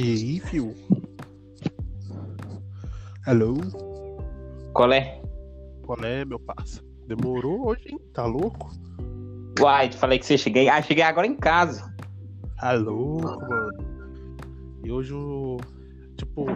E 0.00 0.02
aí, 0.02 0.40
fio? 0.40 0.74
Hello? 3.26 3.54
Qual 4.72 4.90
é? 4.94 5.20
Qual 5.84 5.98
é, 6.02 6.24
meu 6.24 6.40
parça? 6.40 6.82
Demorou 7.06 7.68
hoje, 7.68 7.82
hein? 7.90 7.98
Tá 8.14 8.24
louco? 8.24 8.70
Uai, 9.60 9.90
te 9.90 9.98
falei 9.98 10.18
que 10.18 10.24
você 10.24 10.38
cheguei. 10.38 10.70
Ah, 10.70 10.80
cheguei 10.80 11.04
agora 11.04 11.26
em 11.26 11.36
casa. 11.36 11.94
Louco, 12.78 13.40
mano. 13.42 13.70
E 14.82 14.90
hoje 14.90 15.12
o. 15.12 15.58
Tipo, 16.16 16.46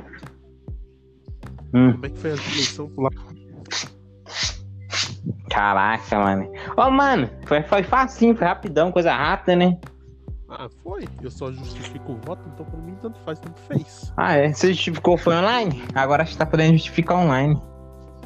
Hum, 1.75 1.93
como 1.93 2.07
é 2.07 2.09
que 2.09 2.19
foi 2.19 2.31
a 2.31 2.35
eleição 2.35 2.91
lá? 2.97 3.11
caraca, 5.51 6.19
mano. 6.19 6.51
Ô, 6.79 6.91
mano, 6.91 7.29
foi, 7.47 7.63
foi 7.63 7.83
facinho, 7.83 8.35
foi 8.35 8.47
rapidão, 8.47 8.91
coisa 8.91 9.15
rápida, 9.15 9.55
né? 9.55 9.79
Ah, 10.49 10.69
foi. 10.83 11.05
Eu 11.23 11.31
só 11.31 11.51
justifico 11.51 12.13
o 12.13 12.17
voto, 12.17 12.49
então 12.53 12.67
pra 12.67 12.79
mim 12.79 12.97
tanto 13.01 13.19
faz, 13.21 13.39
tanto 13.39 13.61
fez. 13.63 14.13
Ah, 14.17 14.35
é? 14.35 14.53
Você 14.53 14.73
justificou 14.73 15.17
foi 15.17 15.35
online? 15.35 15.83
Agora 15.95 16.23
a 16.23 16.27
gente 16.27 16.39
tá 16.39 16.47
podendo 16.47 16.73
justificar 16.73 17.19
online. 17.19 17.61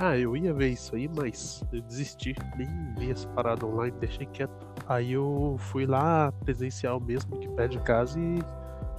Ah, 0.01 0.17
eu 0.17 0.37
ia 0.37 0.55
ver 0.55 0.69
isso 0.69 0.95
aí, 0.95 1.09
mas 1.09 1.63
eu 1.73 1.83
desisti. 1.83 2.35
Nem 2.57 2.69
vi 2.97 3.11
essa 3.11 3.27
parada 3.29 3.67
online, 3.67 3.97
deixei 3.99 4.27
quieto. 4.27 4.53
Aí 4.89 5.13
eu 5.13 5.57
fui 5.59 5.87
lá 5.87 6.33
presencial 6.45 7.01
mesmo, 7.01 7.37
que 7.39 7.49
pé 7.49 7.67
de 7.67 7.79
casa 7.81 8.19
e 8.19 8.39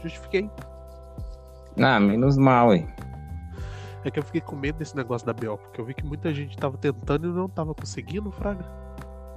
justifiquei. 0.02 0.50
Ah, 1.82 2.00
menos 2.00 2.38
mal, 2.38 2.70
ué. 2.70 2.86
É 4.04 4.12
que 4.12 4.20
eu 4.20 4.24
fiquei 4.24 4.42
com 4.42 4.56
medo 4.56 4.78
desse 4.78 4.96
negócio 4.96 5.26
da 5.26 5.34
BO, 5.34 5.58
porque 5.58 5.80
eu 5.80 5.86
vi 5.86 5.94
que 5.94 6.06
muita 6.06 6.34
gente 6.34 6.58
tava 6.58 6.78
tentando 6.78 7.28
e 7.28 7.32
não 7.32 7.50
tava 7.50 7.74
conseguindo, 7.74 8.32
Fraga. 8.32 8.66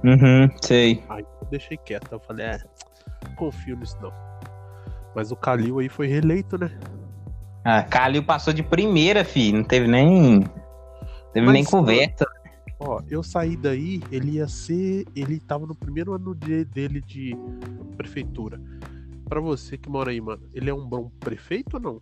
Uhum, 0.03 0.49
sei. 0.61 1.03
Aí 1.09 1.25
eu 1.41 1.47
deixei 1.49 1.77
quieto. 1.77 2.11
Eu 2.11 2.19
falei, 2.19 2.45
é, 2.45 2.59
confio 3.33 3.75
nisso 3.77 3.97
não. 4.01 4.11
Mas 5.15 5.31
o 5.31 5.35
Kalil 5.35 5.79
aí 5.79 5.89
foi 5.89 6.07
reeleito, 6.07 6.57
né? 6.57 6.71
Ah, 7.65 7.83
Calil 7.83 8.23
passou 8.23 8.53
de 8.53 8.63
primeira, 8.63 9.23
fi. 9.23 9.51
Não 9.51 9.63
teve 9.63 9.87
nem. 9.87 10.41
Teve 11.33 11.45
Mas, 11.45 11.53
nem 11.53 11.63
conversa. 11.63 12.25
Ó, 12.79 12.99
eu 13.09 13.23
saí 13.23 13.55
daí, 13.55 14.01
ele 14.11 14.31
ia 14.31 14.47
ser. 14.47 15.05
Ele 15.15 15.39
tava 15.39 15.65
no 15.65 15.75
primeiro 15.75 16.13
ano 16.13 16.35
de- 16.35 16.65
dele 16.65 16.99
de 17.01 17.37
prefeitura. 17.95 18.59
Pra 19.29 19.39
você 19.39 19.77
que 19.77 19.89
mora 19.89 20.11
aí, 20.11 20.19
mano, 20.19 20.41
ele 20.53 20.69
é 20.69 20.73
um 20.73 20.85
bom 20.85 21.09
prefeito 21.19 21.75
ou 21.75 21.79
não? 21.79 22.01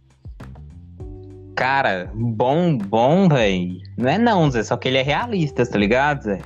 Cara, 1.55 2.09
bom, 2.15 2.77
bom, 2.77 3.27
velho. 3.29 3.79
Não 3.97 4.09
é 4.09 4.17
não, 4.17 4.49
Zé. 4.49 4.63
Só 4.63 4.75
que 4.77 4.87
ele 4.87 4.97
é 4.97 5.03
realista, 5.03 5.65
tá 5.65 5.77
ligado, 5.77 6.23
Zé? 6.23 6.41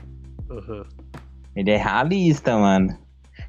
Aham. 0.49 0.83
Ele 1.55 1.72
é 1.72 1.77
realista, 1.77 2.58
mano. 2.58 2.97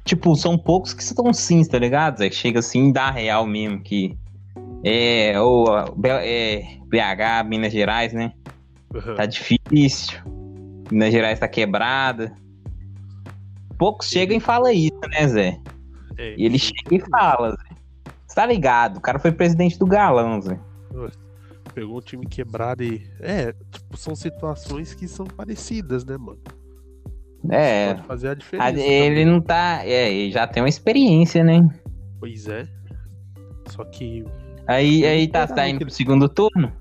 Tipo, 0.07 0.37
são 0.37 0.57
poucos 0.57 0.93
que 0.93 1.03
são 1.03 1.33
sims, 1.33 1.67
tá 1.67 1.77
ligado, 1.77 2.19
Zé? 2.19 2.31
Chega 2.31 2.59
assim 2.59 2.93
dá 2.93 3.11
real 3.11 3.45
mesmo, 3.45 3.83
que. 3.83 4.17
É, 4.81 5.37
ou 5.41 5.67
é, 6.05 6.77
BH, 6.85 7.45
Minas 7.45 7.73
Gerais, 7.73 8.13
né? 8.13 8.31
aham. 8.95 9.15
Tá 9.15 9.25
difícil. 9.25 10.17
Minas 10.89 11.11
Gerais 11.11 11.39
tá 11.39 11.47
quebrada. 11.49 12.33
Poucos 13.77 14.07
chegam 14.07 14.37
e 14.37 14.39
falam 14.39 14.71
isso, 14.71 14.97
né, 15.09 15.27
Zé? 15.27 15.59
É, 16.17 16.35
E 16.37 16.45
ele 16.45 16.57
chega 16.57 16.95
e 16.95 16.99
fala, 16.99 17.51
Zé. 17.51 17.75
Você 18.25 18.35
tá 18.35 18.45
ligado? 18.45 18.97
O 18.97 19.01
cara 19.01 19.19
foi 19.19 19.33
presidente 19.33 19.77
do 19.77 19.85
Galão, 19.85 20.41
Zé. 20.41 20.57
Pegou 21.73 21.97
o 21.97 22.01
time 22.01 22.25
quebrado 22.25 22.81
e. 22.81 23.05
É, 23.19 23.51
tipo, 23.51 23.97
são 23.97 24.15
situações 24.15 24.93
que 24.93 25.05
são 25.05 25.25
parecidas, 25.25 26.05
né, 26.05 26.15
mano? 26.17 26.39
É. 27.49 27.93
Pode 27.93 28.07
fazer 28.07 28.27
a 28.27 28.31
a- 28.31 28.33
diferença. 28.35 28.79
Ele 28.79 29.25
não 29.25 29.41
tá. 29.41 29.81
É, 29.85 30.11
ele 30.11 30.31
já 30.31 30.45
tem 30.47 30.61
uma 30.63 30.69
experiência, 30.69 31.43
né? 31.43 31.67
Pois 32.19 32.47
é. 32.47 32.67
Só 33.67 33.83
que 33.85 34.23
Aí, 34.67 35.05
aí 35.05 35.27
tá, 35.27 35.47
tá 35.47 35.55
nada 35.55 35.69
indo 35.69 35.79
pro 35.85 35.89
segundo 35.89 36.27
turno? 36.27 36.71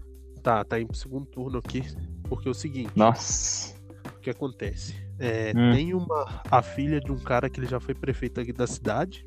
tá, 0.42 0.64
tá 0.64 0.78
indo 0.80 0.88
pro 0.88 0.96
segundo 0.96 1.26
turno 1.26 1.58
aqui. 1.58 1.82
Porque 2.28 2.48
é 2.48 2.50
o 2.50 2.54
seguinte, 2.54 2.90
Nossa. 2.96 3.74
o 4.16 4.20
que 4.20 4.30
acontece? 4.30 4.94
É, 5.18 5.52
Hum. 5.56 5.72
Tem 5.74 5.94
uma. 5.94 6.42
A 6.50 6.60
filha 6.62 7.00
de 7.00 7.10
um 7.12 7.18
cara 7.18 7.48
que 7.48 7.58
ele 7.60 7.66
já 7.66 7.78
foi 7.80 7.94
prefeito 7.94 8.40
aqui 8.40 8.52
da 8.52 8.66
cidade. 8.66 9.24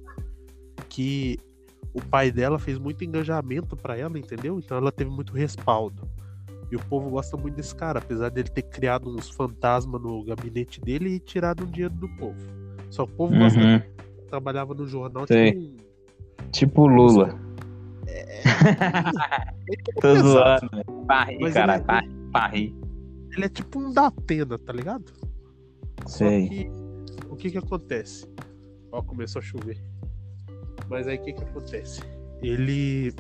Que 0.87 1.37
o 1.93 2.01
pai 2.01 2.31
dela 2.31 2.59
fez 2.59 2.77
muito 2.77 3.03
engajamento 3.03 3.75
pra 3.75 3.97
ela, 3.97 4.17
entendeu? 4.19 4.59
Então 4.59 4.77
ela 4.77 4.91
teve 4.91 5.09
muito 5.09 5.33
respaldo. 5.33 6.07
E 6.71 6.75
o 6.75 6.79
povo 6.85 7.09
gosta 7.09 7.35
muito 7.35 7.55
desse 7.55 7.73
cara, 7.75 7.99
apesar 7.99 8.29
dele 8.29 8.49
ter 8.49 8.61
criado 8.63 9.09
uns 9.09 9.29
fantasmas 9.29 10.01
no 10.01 10.23
gabinete 10.23 10.79
dele 10.81 11.15
e 11.15 11.19
tirado 11.19 11.63
um 11.63 11.67
dinheiro 11.67 11.93
do 11.95 12.07
povo. 12.17 12.37
Só 12.89 13.05
que 13.05 13.13
o 13.13 13.15
povo 13.15 13.35
gosta 13.37 13.59
Uhum. 13.59 13.65
dele. 13.79 13.83
Trabalhava 14.29 14.73
no 14.75 14.87
jornal, 14.87 15.25
Sei. 15.27 15.51
tipo 15.51 15.63
um- 15.65 16.51
Tipo 16.51 16.87
Lula. 16.87 17.39
Tô 19.95 20.01
pesado. 20.01 20.27
zoando. 20.29 20.69
velho. 20.71 21.05
Pra 21.05 21.23
rir, 21.25 21.39
Mas 21.39 21.53
cara. 21.53 21.75
ele- 21.75 21.83
Pra, 21.83 22.03
pra 22.31 22.47
rir. 22.47 22.75
Ele 23.35 23.45
é 23.45 23.49
tipo 23.49 23.79
um 23.79 23.91
da 23.93 24.07
Atena, 24.07 24.57
tá 24.57 24.73
ligado? 24.73 25.11
Só 26.05 26.17
Sei. 26.27 26.47
que 26.49 26.71
o 27.29 27.35
que 27.35 27.51
que 27.51 27.57
acontece? 27.57 28.27
Ó, 28.91 29.01
começou 29.01 29.39
a 29.39 29.43
chover. 29.43 29.77
Mas 30.89 31.07
aí 31.07 31.17
o 31.17 31.21
que 31.21 31.33
que 31.33 31.43
acontece? 31.43 32.01
Ele 32.41 33.13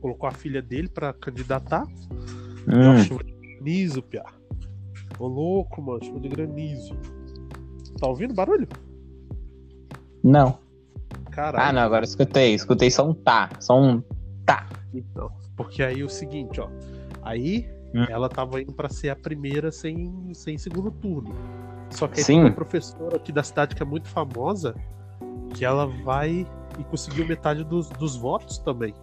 colocou 0.00 0.28
a 0.28 0.32
filha 0.32 0.60
dele 0.60 0.88
pra 0.88 1.12
candidatar. 1.12 1.86
Hum, 2.68 2.98
chuva 3.04 3.24
de 3.24 3.32
granizo, 3.32 4.02
piá. 4.02 4.24
Ô 5.18 5.26
louco, 5.26 5.80
mano, 5.82 6.04
chuva 6.04 6.20
de 6.20 6.28
granizo. 6.28 6.94
Tá 7.98 8.06
ouvindo 8.08 8.34
barulho? 8.34 8.66
não. 10.22 10.58
Caralho. 11.30 11.64
Ah, 11.64 11.72
não, 11.72 11.80
agora 11.82 12.04
escutei. 12.04 12.52
Escutei 12.54 12.90
só 12.90 13.08
um 13.08 13.14
tá. 13.14 13.48
Só 13.58 13.80
um 13.80 14.02
tá. 14.44 14.68
Então, 14.92 15.30
porque 15.56 15.82
aí 15.82 16.04
o 16.04 16.08
seguinte, 16.08 16.60
ó. 16.60 16.68
Aí 17.22 17.66
Hum. 17.94 18.04
ela 18.08 18.28
tava 18.28 18.60
indo 18.60 18.72
pra 18.72 18.88
ser 18.90 19.08
a 19.10 19.16
primeira 19.16 19.70
sem, 19.72 20.12
sem 20.34 20.58
segundo 20.58 20.90
turno. 20.90 21.34
Só 21.90 22.06
que 22.08 22.20
aí 22.20 22.24
Sim. 22.24 22.32
tem 22.34 22.44
uma 22.44 22.52
professora 22.52 23.16
aqui 23.16 23.32
da 23.32 23.42
cidade 23.42 23.74
que 23.74 23.82
é 23.82 23.86
muito 23.86 24.08
famosa, 24.08 24.74
que 25.54 25.64
ela 25.64 25.86
vai 25.86 26.46
e 26.78 26.84
conseguiu 26.84 27.26
metade 27.26 27.64
dos, 27.64 27.88
dos 27.90 28.14
votos 28.16 28.58
também. 28.58 28.94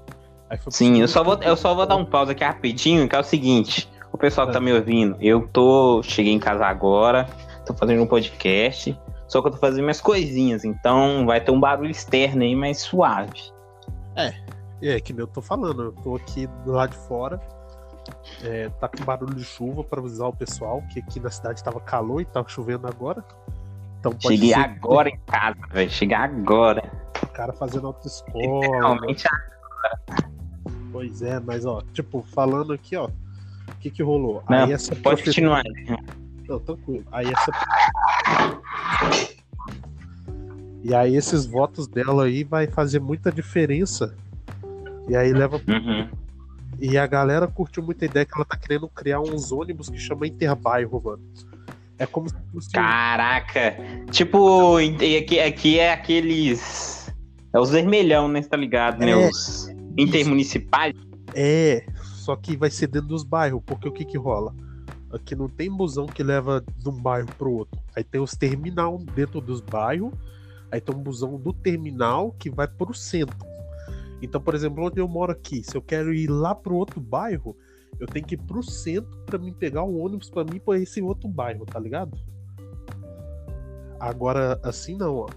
Aí 0.49 0.57
foi 0.57 0.63
pro 0.65 0.71
Sim, 0.71 0.99
eu 0.99 1.07
só 1.07 1.23
vou, 1.23 1.37
eu 1.41 1.55
só 1.55 1.73
vou 1.75 1.85
dar 1.85 1.95
um 1.95 2.05
pausa 2.05 2.31
aqui 2.31 2.43
rapidinho, 2.43 3.07
que 3.07 3.15
é 3.15 3.19
o 3.19 3.23
seguinte. 3.23 3.89
O 4.11 4.17
pessoal 4.17 4.47
que 4.47 4.53
tá 4.53 4.59
me 4.59 4.73
ouvindo, 4.73 5.15
eu 5.21 5.47
tô. 5.47 6.01
Cheguei 6.03 6.33
em 6.33 6.39
casa 6.39 6.65
agora, 6.65 7.29
tô 7.65 7.73
fazendo 7.73 8.01
um 8.01 8.07
podcast. 8.07 8.99
Só 9.27 9.41
que 9.41 9.47
eu 9.47 9.51
tô 9.51 9.57
fazendo 9.57 9.83
minhas 9.83 10.01
coisinhas, 10.01 10.65
então 10.65 11.25
vai 11.27 11.39
ter 11.39 11.51
um 11.51 11.59
barulho 11.59 11.91
externo 11.91 12.41
aí, 12.41 12.55
mais 12.55 12.79
suave. 12.79 13.51
É, 14.81 14.99
que 14.99 15.13
nem 15.13 15.21
eu 15.21 15.27
tô 15.27 15.41
falando, 15.41 15.83
eu 15.83 15.91
tô 15.91 16.15
aqui 16.15 16.47
do 16.65 16.71
lado 16.71 16.91
de 16.91 16.97
fora. 17.07 17.39
é, 18.43 18.69
tá 18.79 18.87
com 18.87 19.03
barulho 19.03 19.35
de 19.35 19.43
chuva 19.43 19.83
pra 19.83 19.99
avisar 19.99 20.27
o 20.29 20.35
pessoal 20.35 20.81
que 20.91 20.99
aqui 20.99 21.19
na 21.19 21.29
cidade 21.29 21.63
tava 21.63 21.79
calor 21.79 22.21
e 22.21 22.25
tá 22.25 22.43
chovendo 22.47 22.87
agora. 22.87 23.23
Então 23.99 24.11
pode 24.13 24.35
Cheguei 24.35 24.53
ser 24.53 24.59
agora 24.59 25.09
em 25.09 25.19
casa, 25.27 25.59
velho. 25.71 25.89
Cheguei 25.91 26.17
agora. 26.17 26.91
o 27.21 27.27
cara 27.27 27.53
fazendo 27.53 27.87
autoescola. 27.87 28.61
Realmente 28.61 29.27
Pois 30.91 31.21
é, 31.21 31.39
mas 31.39 31.65
ó, 31.65 31.81
tipo, 31.93 32.25
falando 32.33 32.73
aqui, 32.73 32.95
ó, 32.95 33.05
o 33.07 33.75
que 33.79 33.89
que 33.91 34.01
rolou? 34.03 34.43
Não, 34.49 34.65
Aí 34.65 34.73
essa 34.73 34.95
pode 34.95 35.23
professora- 35.23 35.63
continuar. 35.63 35.99
Não, 36.47 36.59
tranquilo. 36.59 37.05
Aí 37.11 37.27
essa. 37.27 37.51
E 40.83 40.95
aí 40.95 41.15
esses 41.15 41.45
votos 41.45 41.87
dela 41.87 42.25
aí 42.25 42.43
vai 42.43 42.65
fazer 42.67 42.99
muita 42.99 43.31
diferença. 43.31 44.15
E 45.07 45.15
aí 45.15 45.31
leva. 45.33 45.57
Uhum. 45.67 46.07
E 46.79 46.97
a 46.97 47.05
galera 47.05 47.47
curtiu 47.47 47.83
muita 47.83 48.05
ideia 48.05 48.25
que 48.25 48.31
ela 48.33 48.45
tá 48.45 48.55
querendo 48.55 48.87
criar 48.87 49.19
uns 49.19 49.51
ônibus 49.51 49.89
que 49.89 49.97
chama 49.99 50.25
Interbairro, 50.25 51.01
mano. 51.03 51.21
É 51.97 52.05
como 52.05 52.29
se 52.29 52.35
fosse. 52.53 52.71
Caraca. 52.71 53.75
Tipo, 54.09 54.77
aqui, 54.77 55.39
aqui 55.39 55.79
é 55.79 55.91
aqueles. 55.91 57.13
É 57.53 57.59
os 57.59 57.69
vermelhão, 57.71 58.27
né? 58.29 58.41
Tá 58.41 58.55
ligado, 58.55 58.99
né? 58.99 59.11
É. 59.11 59.29
Os 59.29 59.69
intermunicipais. 59.97 60.95
É, 61.33 61.85
só 62.03 62.35
que 62.35 62.57
vai 62.57 62.69
ser 62.69 62.87
dentro 62.87 63.09
dos 63.09 63.23
bairros, 63.23 63.61
porque 63.65 63.87
o 63.87 63.91
que 63.91 64.05
que 64.05 64.17
rola? 64.17 64.53
Aqui 65.11 65.35
não 65.35 65.47
tem 65.49 65.71
busão 65.71 66.05
que 66.05 66.21
leva 66.21 66.63
de 66.77 66.89
um 66.89 67.01
bairro 67.01 67.27
pro 67.37 67.51
outro. 67.51 67.79
Aí 67.95 68.03
tem 68.03 68.21
os 68.21 68.31
terminal 68.31 68.97
dentro 69.15 69.41
dos 69.41 69.61
bairros, 69.61 70.13
aí 70.71 70.79
tem 70.79 70.95
um 70.95 70.99
busão 70.99 71.37
do 71.37 71.51
terminal 71.51 72.31
que 72.37 72.49
vai 72.49 72.67
pro 72.67 72.93
centro. 72.93 73.37
Então, 74.21 74.39
por 74.39 74.53
exemplo, 74.53 74.83
onde 74.83 74.99
eu 74.99 75.07
moro 75.07 75.31
aqui, 75.31 75.63
se 75.63 75.75
eu 75.75 75.81
quero 75.81 76.13
ir 76.13 76.27
lá 76.27 76.53
pro 76.53 76.75
outro 76.75 76.99
bairro, 76.99 77.55
eu 77.99 78.05
tenho 78.05 78.25
que 78.25 78.35
ir 78.35 78.37
pro 78.37 78.61
centro 78.61 79.17
pra 79.25 79.39
me 79.39 79.51
pegar 79.51 79.83
o 79.83 79.97
ônibus 79.97 80.29
pra 80.29 80.43
mim 80.43 80.59
pra 80.59 80.77
esse 80.77 81.01
outro 81.01 81.27
bairro, 81.27 81.65
tá 81.65 81.79
ligado? 81.79 82.17
Agora, 83.99 84.59
assim 84.63 84.95
não, 84.95 85.15
ó. 85.15 85.29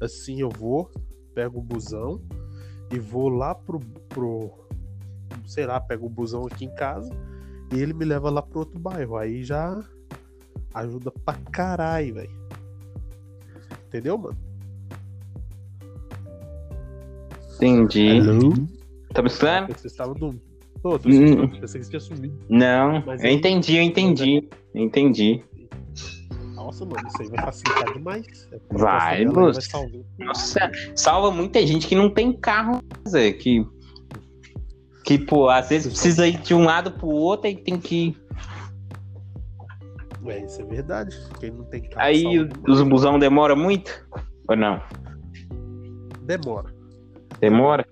Assim 0.00 0.40
eu 0.40 0.48
vou, 0.48 0.90
pego 1.34 1.58
o 1.58 1.62
busão 1.62 2.20
e 2.92 2.98
vou 2.98 3.28
lá 3.28 3.54
pro, 3.54 3.80
pro 4.08 4.50
sei 5.46 5.66
lá, 5.66 5.80
pego 5.80 6.06
o 6.06 6.10
busão 6.10 6.46
aqui 6.46 6.64
em 6.66 6.74
casa 6.74 7.10
e 7.72 7.80
ele 7.80 7.92
me 7.94 8.04
leva 8.04 8.28
lá 8.30 8.42
pro 8.42 8.60
outro 8.60 8.78
bairro. 8.78 9.16
Aí 9.16 9.42
já 9.42 9.82
ajuda 10.74 11.10
pra 11.24 11.34
caralho, 11.50 12.14
velho. 12.14 12.42
Entendeu, 13.88 14.16
mano? 14.18 14.36
Entendi. 17.56 18.06
Hello? 18.08 18.52
Tá 19.12 19.22
me 19.22 19.28
escutando? 19.28 19.72
Você 19.76 19.86
estava 19.86 20.14
dormindo. 20.14 20.42
Tô, 20.82 20.98
tô 20.98 21.08
Hum. 21.08 21.48
Pensei 21.60 21.80
que 21.80 21.84
você 21.86 21.90
tinha 21.90 22.00
sumido. 22.00 22.36
Não, 22.48 23.02
Mas 23.06 23.22
eu 23.22 23.28
aí- 23.28 23.36
entendi, 23.36 23.76
eu 23.76 23.82
entendi. 23.82 24.48
Eu 24.74 24.82
entendi. 24.82 25.44
Nossa, 26.72 26.86
mano, 26.86 27.06
isso 27.06 27.20
aí 27.22 27.28
vai 27.28 27.44
facilitar 27.44 27.92
demais. 27.92 28.48
É, 28.50 28.58
Vai, 28.70 29.24
Lúcio. 29.26 29.52
vai 29.52 29.62
salvar. 29.62 30.00
Nossa, 30.18 30.72
salva 30.96 31.30
muita 31.30 31.66
gente 31.66 31.86
que 31.86 31.94
não 31.94 32.08
tem 32.08 32.32
carro, 32.32 32.80
Zé, 33.06 33.30
que. 33.32 33.66
Que, 35.04 35.18
pô, 35.18 35.50
às 35.50 35.68
vezes 35.68 35.92
precisa 35.92 36.26
ir 36.26 36.38
de 36.38 36.54
um 36.54 36.64
lado 36.64 36.92
pro 36.92 37.08
outro 37.08 37.50
e 37.50 37.56
tem 37.56 37.78
que. 37.78 38.16
É, 40.24 40.44
isso 40.46 40.62
é 40.62 40.64
verdade. 40.64 41.14
Quem 41.38 41.50
não 41.50 41.64
tem 41.64 41.82
carro 41.82 42.06
Aí 42.06 42.22
salva 42.22 42.60
os 42.68 42.82
busão 42.82 43.18
demora 43.18 43.54
muito? 43.54 44.06
Ou 44.48 44.56
não? 44.56 44.80
demora. 46.22 46.72
Demora? 47.38 47.86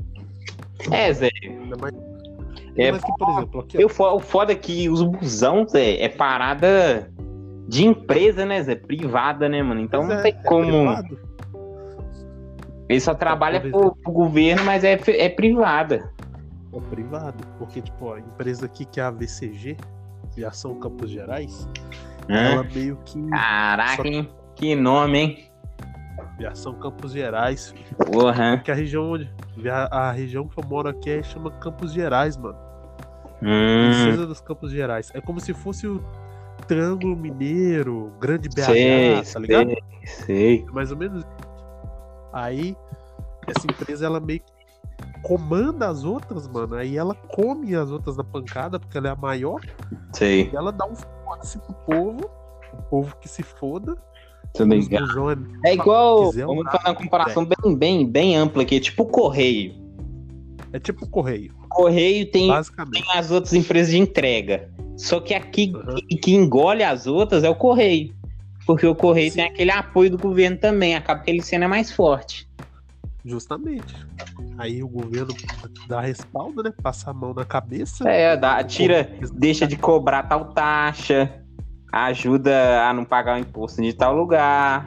É, 0.90 1.12
Zé. 1.12 1.28
Ainda 1.42 1.76
mais, 1.76 1.94
É, 2.76 2.92
mais 2.92 3.04
que, 3.04 3.12
por 3.18 3.28
exemplo, 3.30 3.60
aqui, 3.60 3.76
eu, 3.82 3.88
o 3.88 4.20
foda 4.20 4.52
é 4.52 4.56
que 4.56 4.88
os 4.88 5.02
busão, 5.02 5.66
Zé, 5.68 6.00
é 6.00 6.08
parada 6.08 7.12
de 7.70 7.86
empresa, 7.86 8.44
né, 8.44 8.60
Zé? 8.64 8.74
Privada, 8.74 9.48
né, 9.48 9.62
mano? 9.62 9.80
Então 9.80 10.00
pois 10.00 10.12
não 10.12 10.18
é, 10.18 10.22
tem 10.22 10.32
é 10.32 10.42
como. 10.42 10.66
privado. 10.66 11.18
Ele 12.88 13.00
só 13.00 13.14
trabalha 13.14 13.60
por 13.60 13.70
pro, 13.70 13.96
pro 13.96 14.12
governo, 14.12 14.64
mas 14.64 14.82
é, 14.82 15.00
é 15.06 15.28
privada. 15.28 16.12
É 16.74 16.80
privado. 16.90 17.44
Porque, 17.56 17.80
tipo, 17.80 18.12
a 18.12 18.18
empresa 18.18 18.66
aqui 18.66 18.84
que 18.84 18.98
é 18.98 19.04
a 19.04 19.10
VCG, 19.12 19.76
Viação 20.34 20.74
Campos 20.80 21.10
Gerais, 21.10 21.68
Hã? 22.28 22.34
ela 22.36 22.64
meio 22.64 22.98
que. 23.04 23.24
Caraca, 23.28 24.02
Só- 24.02 24.04
hein? 24.04 24.28
Que 24.56 24.74
nome, 24.74 25.18
hein? 25.18 25.44
Viação 26.36 26.74
Campos 26.74 27.12
Gerais. 27.12 27.72
Porra. 28.10 28.58
Que 28.58 28.72
a 28.72 28.74
região 28.74 29.12
onde. 29.12 29.30
A 29.92 30.10
região 30.10 30.48
que 30.48 30.58
eu 30.58 30.64
moro 30.68 30.88
aqui 30.88 31.10
é, 31.10 31.22
chama 31.22 31.52
Campos 31.52 31.92
Gerais, 31.92 32.36
mano. 32.36 32.58
Hum, 33.40 33.90
Princesa 33.92 34.26
dos 34.26 34.40
Campos 34.40 34.72
Gerais. 34.72 35.12
É 35.14 35.20
como 35.20 35.38
se 35.38 35.54
fosse 35.54 35.86
o 35.86 36.02
Triângulo 36.60 37.16
Mineiro, 37.16 38.12
Grande 38.20 38.48
BH, 38.48 38.62
sei, 38.64 39.22
tá 39.32 39.38
ligado? 39.40 39.68
sei, 39.68 39.78
sei. 40.26 40.64
É 40.68 40.72
mais 40.72 40.90
ou 40.90 40.96
menos 40.96 41.18
isso. 41.20 41.28
Aí, 42.32 42.76
essa 43.46 43.66
empresa, 43.66 44.06
ela 44.06 44.20
meio 44.20 44.40
que 44.40 44.52
comanda 45.22 45.88
as 45.88 46.04
outras, 46.04 46.46
mano. 46.48 46.74
Aí 46.76 46.96
ela 46.96 47.14
come 47.14 47.74
as 47.74 47.90
outras 47.90 48.16
na 48.16 48.24
pancada, 48.24 48.78
porque 48.78 48.96
ela 48.96 49.08
é 49.08 49.10
a 49.10 49.16
maior. 49.16 49.60
Sei, 50.12 50.50
E 50.52 50.56
ela 50.56 50.70
dá 50.72 50.86
um 50.86 50.94
foda-se 50.94 51.58
pro 51.58 51.74
povo. 51.86 52.30
O 52.72 52.82
povo 52.88 53.16
que 53.20 53.28
se 53.28 53.42
foda. 53.42 53.96
ligado. 54.58 55.06
busão 55.06 55.30
é- 55.30 55.36
É 55.66 55.74
igual, 55.74 56.30
vamos 56.32 56.64
fazer 56.70 56.88
uma 56.88 56.94
comparação 56.94 57.44
bem, 57.44 57.76
bem, 57.76 58.06
bem 58.10 58.36
ampla 58.36 58.62
aqui, 58.62 58.78
tipo 58.80 59.02
o 59.02 59.06
Correio. 59.06 59.74
É 60.72 60.78
tipo 60.78 61.04
correio, 61.08 61.52
O 61.64 61.68
Correio 61.68 62.30
tem, 62.30 62.46
basicamente. 62.46 63.02
tem 63.04 63.18
as 63.18 63.30
outras 63.32 63.52
empresas 63.54 63.90
de 63.90 63.98
entrega. 63.98 64.70
Só 65.00 65.18
que 65.18 65.32
aqui, 65.34 65.72
Uhum. 65.74 65.94
que, 66.08 66.16
que 66.16 66.34
engole 66.34 66.82
as 66.84 67.06
outras 67.06 67.42
é 67.42 67.48
o 67.48 67.54
Correio. 67.54 68.14
Porque 68.66 68.86
o 68.86 68.94
Correio 68.94 69.30
Sim. 69.30 69.36
tem 69.38 69.46
aquele 69.46 69.70
apoio 69.70 70.10
do 70.10 70.18
governo 70.18 70.58
também, 70.58 70.94
acaba 70.94 71.20
que 71.22 71.30
ele 71.30 71.42
sendo 71.42 71.64
é 71.64 71.68
mais 71.68 71.90
forte. 71.90 72.46
Justamente. 73.24 73.94
Aí 74.58 74.82
o 74.82 74.88
governo 74.88 75.34
dá 75.88 76.00
respaldo, 76.02 76.62
né? 76.62 76.72
Passa 76.82 77.10
a 77.10 77.14
mão 77.14 77.32
na 77.32 77.44
cabeça. 77.44 78.08
É, 78.08 78.36
dá, 78.36 78.62
tira, 78.62 79.10
deixa 79.34 79.66
de 79.66 79.76
cobrar 79.76 80.24
tal 80.24 80.52
taxa, 80.52 81.42
ajuda 81.92 82.82
a 82.86 82.92
não 82.92 83.04
pagar 83.04 83.36
o 83.36 83.40
imposto 83.40 83.80
de 83.82 83.92
tal 83.94 84.14
lugar, 84.14 84.86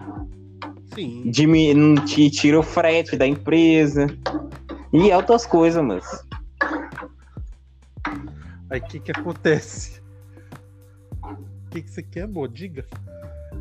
Sim. 0.93 1.23
diminu- 1.31 2.03
tira 2.05 2.59
o 2.59 2.63
frete 2.63 3.17
da 3.17 3.25
empresa. 3.27 4.05
E 4.93 5.11
outras 5.11 5.45
coisas, 5.45 5.83
mas. 5.83 6.05
Aí 8.69 8.79
o 8.79 8.83
que 8.83 8.99
que 8.99 9.11
acontece? 9.11 10.02
O 11.73 11.75
que 11.75 11.81
que 11.81 11.89
você 11.89 12.03
quer, 12.03 12.21
amor? 12.25 12.49
Diga. 12.49 12.85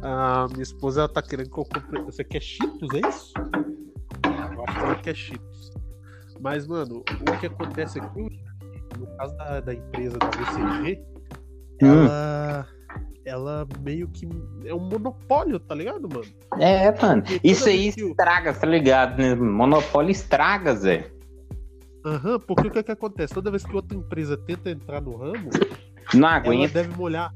A 0.03 0.47
minha 0.51 0.63
esposa 0.63 1.01
ela 1.01 1.09
tá 1.09 1.23
querendo 1.23 1.49
que 1.51 1.59
eu 1.59 1.65
compre. 1.65 2.03
Você 2.03 2.23
quer 2.23 2.43
Cheetos, 2.43 2.91
é 2.93 3.09
isso? 3.09 3.33
Eu 4.55 4.65
acho 4.65 4.75
que 4.79 4.85
ela 4.85 4.95
quer 4.97 5.15
Cheetos. 5.17 5.73
Mas, 6.39 6.67
mano, 6.67 6.99
o 6.99 7.39
que 7.41 7.47
acontece 7.47 7.99
aqui, 7.99 8.21
no 8.99 9.07
caso 9.17 9.35
da, 9.39 9.61
da 9.61 9.73
empresa 9.73 10.19
da 10.19 10.27
VCG, 10.29 11.03
Hum. 11.83 11.87
ela. 12.05 12.69
Ela 13.25 13.67
meio 13.83 14.07
que. 14.09 14.29
É 14.67 14.75
um 14.75 14.81
monopólio, 14.81 15.59
tá 15.59 15.75
ligado, 15.75 16.07
mano? 16.07 16.27
É, 16.61 16.91
mano. 17.01 17.23
Isso 17.43 17.67
aí 17.67 17.89
estraga, 17.89 18.53
tá 18.53 18.67
ligado? 18.67 19.17
Né? 19.17 19.35
Monopólio 19.35 20.11
estraga, 20.11 20.75
Zé. 20.75 21.11
Aham, 22.05 22.39
porque 22.41 22.69
o 22.69 22.71
que, 22.71 22.83
que 22.83 22.93
acontece? 22.93 23.33
Toda 23.33 23.51
vez 23.51 23.65
que 23.65 23.75
outra 23.75 23.97
empresa 23.97 24.37
tenta 24.37 24.69
entrar 24.71 25.01
no 25.01 25.17
ramo, 25.17 25.49
Não 26.13 26.29
ela 26.29 26.37
aguenta. 26.37 26.83
deve 26.83 26.95
molhar. 26.95 27.33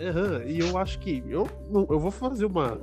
Aham, 0.00 0.42
e 0.46 0.60
eu 0.60 0.76
acho 0.76 0.98
que. 0.98 1.22
Eu, 1.28 1.48
eu 1.72 1.98
vou 1.98 2.10
fazer 2.10 2.46
uma. 2.46 2.78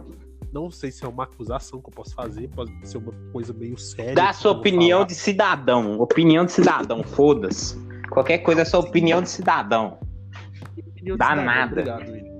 Não 0.52 0.70
sei 0.70 0.92
se 0.92 1.04
é 1.04 1.08
uma 1.08 1.24
acusação 1.24 1.82
que 1.82 1.90
eu 1.90 1.94
posso 1.94 2.14
fazer, 2.14 2.48
pode 2.50 2.72
ser 2.88 3.00
uma 3.00 3.12
coisa 3.32 3.52
meio 3.54 3.78
séria. 3.78 4.14
Dá 4.14 4.32
sua 4.34 4.52
opinião 4.52 5.00
falar. 5.00 5.08
de 5.08 5.16
cidadão. 5.16 6.00
Opinião 6.00 6.46
de 6.46 6.52
cidadão, 6.52 7.02
foda-se. 7.04 7.76
Qualquer 8.12 8.40
coisa 8.40 8.62
é 8.62 8.66
sua 8.66 8.82
opinião 8.82 9.22
de 9.22 9.30
cidadão. 9.30 9.98
Opinião 10.78 11.16
de 11.16 11.20
dá 11.20 11.30
cidadão, 11.30 11.46
nada. 11.46 11.82
Obrigado. 11.82 12.34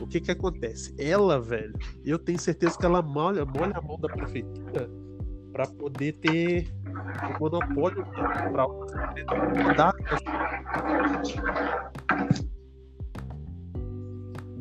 O 0.00 0.06
que 0.06 0.20
que 0.20 0.30
acontece? 0.30 0.94
Ela, 0.98 1.40
velho, 1.40 1.72
eu 2.04 2.18
tenho 2.18 2.38
certeza 2.38 2.76
que 2.78 2.84
ela 2.84 3.00
molha, 3.00 3.44
molha 3.44 3.76
a 3.76 3.80
mão 3.80 3.98
da 3.98 4.08
prefeitura 4.08 4.90
pra 5.52 5.66
poder 5.66 6.12
ter 6.18 6.68
o 7.34 7.40
monopólio 7.40 8.06
empresas 9.16 9.66
mudar. 9.66 9.94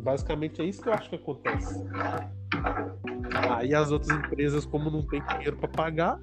Basicamente 0.06 0.62
é 0.62 0.66
isso 0.66 0.84
que 0.84 0.90
eu 0.90 0.94
acho 0.94 1.10
que 1.10 1.16
acontece. 1.16 1.84
Aí 3.58 3.74
as 3.74 3.92
outras 3.92 4.16
empresas, 4.16 4.64
como 4.64 4.92
não 4.92 5.02
tem 5.02 5.20
dinheiro 5.26 5.58
pra 5.58 5.68
pagar, 5.68 6.20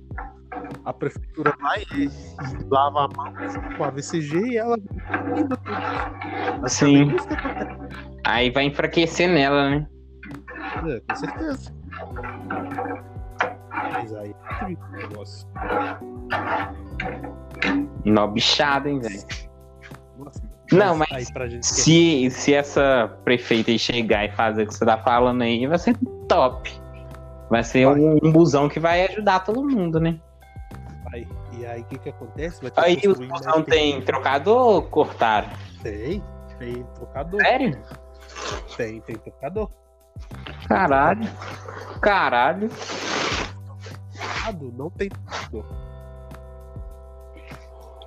a 0.84 0.92
prefeitura 0.92 1.52
vai 1.60 1.82
e 1.96 2.08
lava 2.70 3.06
a 3.06 3.08
mão 3.08 3.34
com 3.76 3.82
a 3.82 3.90
VCG 3.90 4.52
e 4.52 4.56
ela 4.56 4.78
cuida 5.34 5.56
tudo. 5.56 6.68
Sim. 6.68 7.12
Isso 7.16 7.26
que 7.26 7.34
acontece. 7.34 8.12
Aí 8.24 8.50
vai 8.50 8.64
enfraquecer 8.66 9.28
nela, 9.28 9.70
né? 9.70 9.88
É, 10.86 11.00
com 11.00 11.16
certeza. 11.16 11.74
Mas 13.68 14.14
aí 14.14 14.32
é 14.60 14.96
negócio. 14.96 15.48
Nó 18.04 18.28
bichada, 18.28 18.88
hein, 18.88 19.00
velho. 19.00 19.22
Nossa, 20.18 20.51
Não, 20.72 20.96
mas 20.96 21.30
Se, 21.62 22.30
se 22.30 22.54
essa 22.54 23.18
prefeita 23.24 23.76
chegar 23.78 24.24
e 24.24 24.32
fazer 24.32 24.64
o 24.64 24.66
que 24.66 24.74
você 24.74 24.84
tá 24.84 24.98
falando 24.98 25.42
aí, 25.42 25.66
vai 25.66 25.78
ser 25.78 25.96
top. 26.28 26.72
Vai 27.50 27.62
ser 27.62 27.86
Vai. 27.86 28.00
um, 28.00 28.18
um 28.22 28.32
busão 28.32 28.68
que 28.68 28.80
vai 28.80 29.06
ajudar 29.06 29.40
todo 29.40 29.62
mundo, 29.62 30.00
né? 30.00 30.18
aí, 31.12 31.28
e 31.52 31.66
aí 31.66 31.82
o 31.82 31.84
que 31.84 31.98
que 31.98 32.08
acontece? 32.08 32.62
Vai 32.62 32.72
Aí 32.76 33.00
os 33.06 33.18
busão 33.18 33.56
mais 33.56 33.66
tem 33.66 34.00
trocador 34.02 34.66
ou 34.66 34.82
cortaram? 34.82 35.48
Tem, 35.82 36.22
tem 36.58 36.82
trocador. 36.94 37.40
Sério? 37.42 37.78
Tem, 38.76 39.00
tem 39.00 39.16
trocador. 39.16 39.70
Caralho. 40.66 41.28
Caralho. 42.00 42.70
Não 44.76 44.90
tem 44.90 45.08
trocador. 45.08 45.91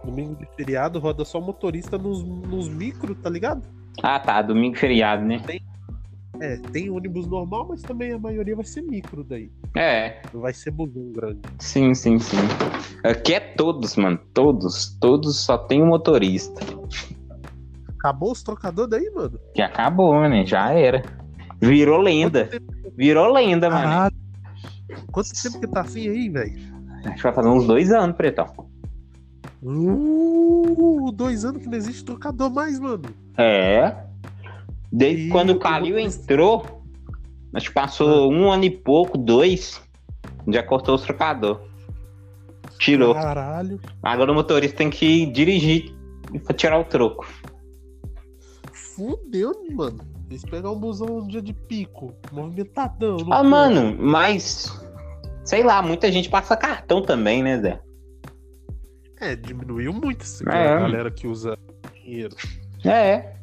Domingo 0.05 0.35
de 0.35 0.45
feriado 0.55 0.99
roda 0.99 1.25
só 1.25 1.41
motorista 1.41 1.97
nos, 1.97 2.23
nos 2.23 2.69
micro, 2.69 3.15
tá 3.15 3.29
ligado? 3.29 3.63
Ah 4.03 4.19
tá, 4.19 4.41
domingo 4.41 4.77
feriado, 4.77 5.23
né? 5.23 5.41
É, 6.41 6.57
tem 6.57 6.89
ônibus 6.89 7.27
normal, 7.27 7.67
mas 7.69 7.81
também 7.81 8.11
a 8.11 8.19
maioria 8.19 8.55
vai 8.55 8.65
ser 8.65 8.81
micro 8.81 9.23
daí. 9.23 9.49
É, 9.75 10.21
vai 10.33 10.53
ser 10.53 10.71
busão 10.71 11.11
grande. 11.13 11.39
sim, 11.59 11.93
sim, 11.93 12.19
sim. 12.19 12.37
Aqui 13.03 13.35
é 13.35 13.39
todos, 13.39 13.95
mano. 13.95 14.19
Todos. 14.33 14.97
Todos 14.99 15.39
só 15.39 15.57
tem 15.57 15.81
um 15.81 15.87
motorista. 15.87 16.61
Acabou 17.99 18.31
os 18.31 18.43
trocadores 18.43 18.89
daí, 18.89 19.09
mano? 19.13 19.39
Que 19.53 19.61
acabou, 19.61 20.27
né? 20.27 20.45
Já 20.45 20.71
era. 20.71 21.01
Virou 21.61 21.99
lenda. 21.99 22.49
Virou 22.97 23.31
lenda, 23.31 23.69
mano. 23.69 24.11
Quanto 25.11 25.29
tempo 25.41 25.59
que 25.59 25.67
tá 25.67 25.81
assim 25.81 26.09
aí, 26.09 26.29
velho? 26.29 26.75
Acho 27.05 27.15
que 27.15 27.23
vai 27.23 27.33
fazer 27.33 27.49
uns 27.49 27.65
dois 27.65 27.91
anos, 27.91 28.15
pretão. 28.15 28.47
Uh, 29.67 31.11
dois 31.11 31.43
anos 31.43 31.63
que 31.63 31.67
não 31.67 31.77
existe 31.77 32.05
trocador 32.05 32.51
mais, 32.51 32.79
mano. 32.79 33.03
É. 33.35 33.95
Desde 34.91 35.27
E 35.27 35.29
quando 35.29 35.49
o 35.51 35.59
Calil 35.59 35.97
entrou, 35.97 36.83
acho 37.53 37.69
que 37.69 37.73
passou 37.73 38.31
um 38.31 38.51
ano 38.51 38.65
e 38.65 38.69
pouco, 38.69 39.17
dois, 39.17 39.81
já 40.47 40.61
cortou 40.61 40.93
os 40.93 41.01
trocador. 41.01 41.61
Tirou. 42.77 43.15
Caralho. 43.15 43.79
Agora 44.03 44.31
o 44.31 44.35
motorista 44.35 44.77
tem 44.77 44.89
que 44.89 45.25
dirigir 45.25 45.95
pra 46.43 46.55
tirar 46.55 46.79
o 46.79 46.83
troco. 46.83 47.25
Fudeu, 48.71 49.51
mano. 49.73 49.99
Eles 50.29 50.43
pegar 50.43 50.71
um 50.71 50.79
busão 50.79 51.19
um 51.19 51.27
dia 51.27 51.41
de 51.41 51.53
pico, 51.53 52.13
movimentadão. 52.31 53.17
Ah, 53.31 53.43
mano, 53.43 53.95
mas. 53.99 54.81
Sei 55.43 55.63
lá, 55.63 55.81
muita 55.81 56.11
gente 56.11 56.29
passa 56.29 56.57
cartão 56.57 57.01
também, 57.01 57.43
né, 57.43 57.59
Zé? 57.59 57.79
É, 59.19 59.35
diminuiu 59.35 59.93
muito 59.93 60.23
esse 60.23 60.47
É. 60.49 60.67
a 60.73 60.79
galera 60.79 61.11
que 61.11 61.27
usa 61.27 61.57
dinheiro. 61.93 62.35
É. 62.83 63.33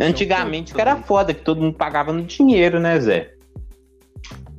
Antigamente 0.00 0.74
que 0.74 0.80
era 0.80 0.96
foda, 1.02 1.34
que 1.34 1.42
todo 1.42 1.60
mundo 1.60 1.76
pagava 1.76 2.12
no 2.12 2.22
dinheiro, 2.22 2.80
né, 2.80 2.98
Zé? 2.98 3.34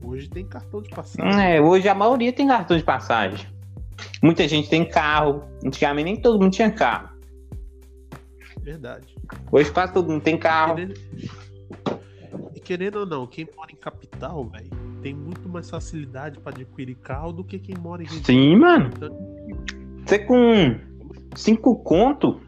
Hoje 0.03 0.29
tem 0.29 0.45
cartão 0.45 0.81
de 0.81 0.89
passagem. 0.89 1.41
É, 1.41 1.61
hoje 1.61 1.87
a 1.89 1.95
maioria 1.95 2.31
tem 2.31 2.47
cartão 2.47 2.77
de 2.77 2.83
passagem. 2.83 3.47
Muita 4.21 4.47
gente 4.47 4.69
tem 4.69 4.85
carro. 4.87 5.43
Antigamente 5.65 6.05
nem 6.05 6.15
todo 6.15 6.39
mundo 6.39 6.51
tinha 6.51 6.71
carro. 6.71 7.09
Verdade. 8.61 9.15
Hoje 9.51 9.71
quase 9.71 9.93
todo 9.93 10.09
mundo 10.09 10.21
tem 10.21 10.37
carro. 10.37 10.75
Querendo... 10.75 10.93
E 12.55 12.59
querendo 12.59 12.95
ou 12.97 13.05
não, 13.05 13.27
quem 13.27 13.47
mora 13.55 13.71
em 13.71 13.75
capital, 13.75 14.45
velho, 14.45 14.69
tem 15.01 15.13
muito 15.13 15.49
mais 15.49 15.69
facilidade 15.69 16.39
pra 16.39 16.51
adquirir 16.51 16.95
carro 16.95 17.33
do 17.33 17.43
que 17.43 17.59
quem 17.59 17.75
mora 17.75 18.03
em 18.03 18.05
região. 18.05 18.23
Sim, 18.23 18.55
mano. 18.55 18.89
Então, 18.95 19.32
Você 20.05 20.19
com 20.19 20.75
cinco 21.35 21.75
conto, 21.77 22.39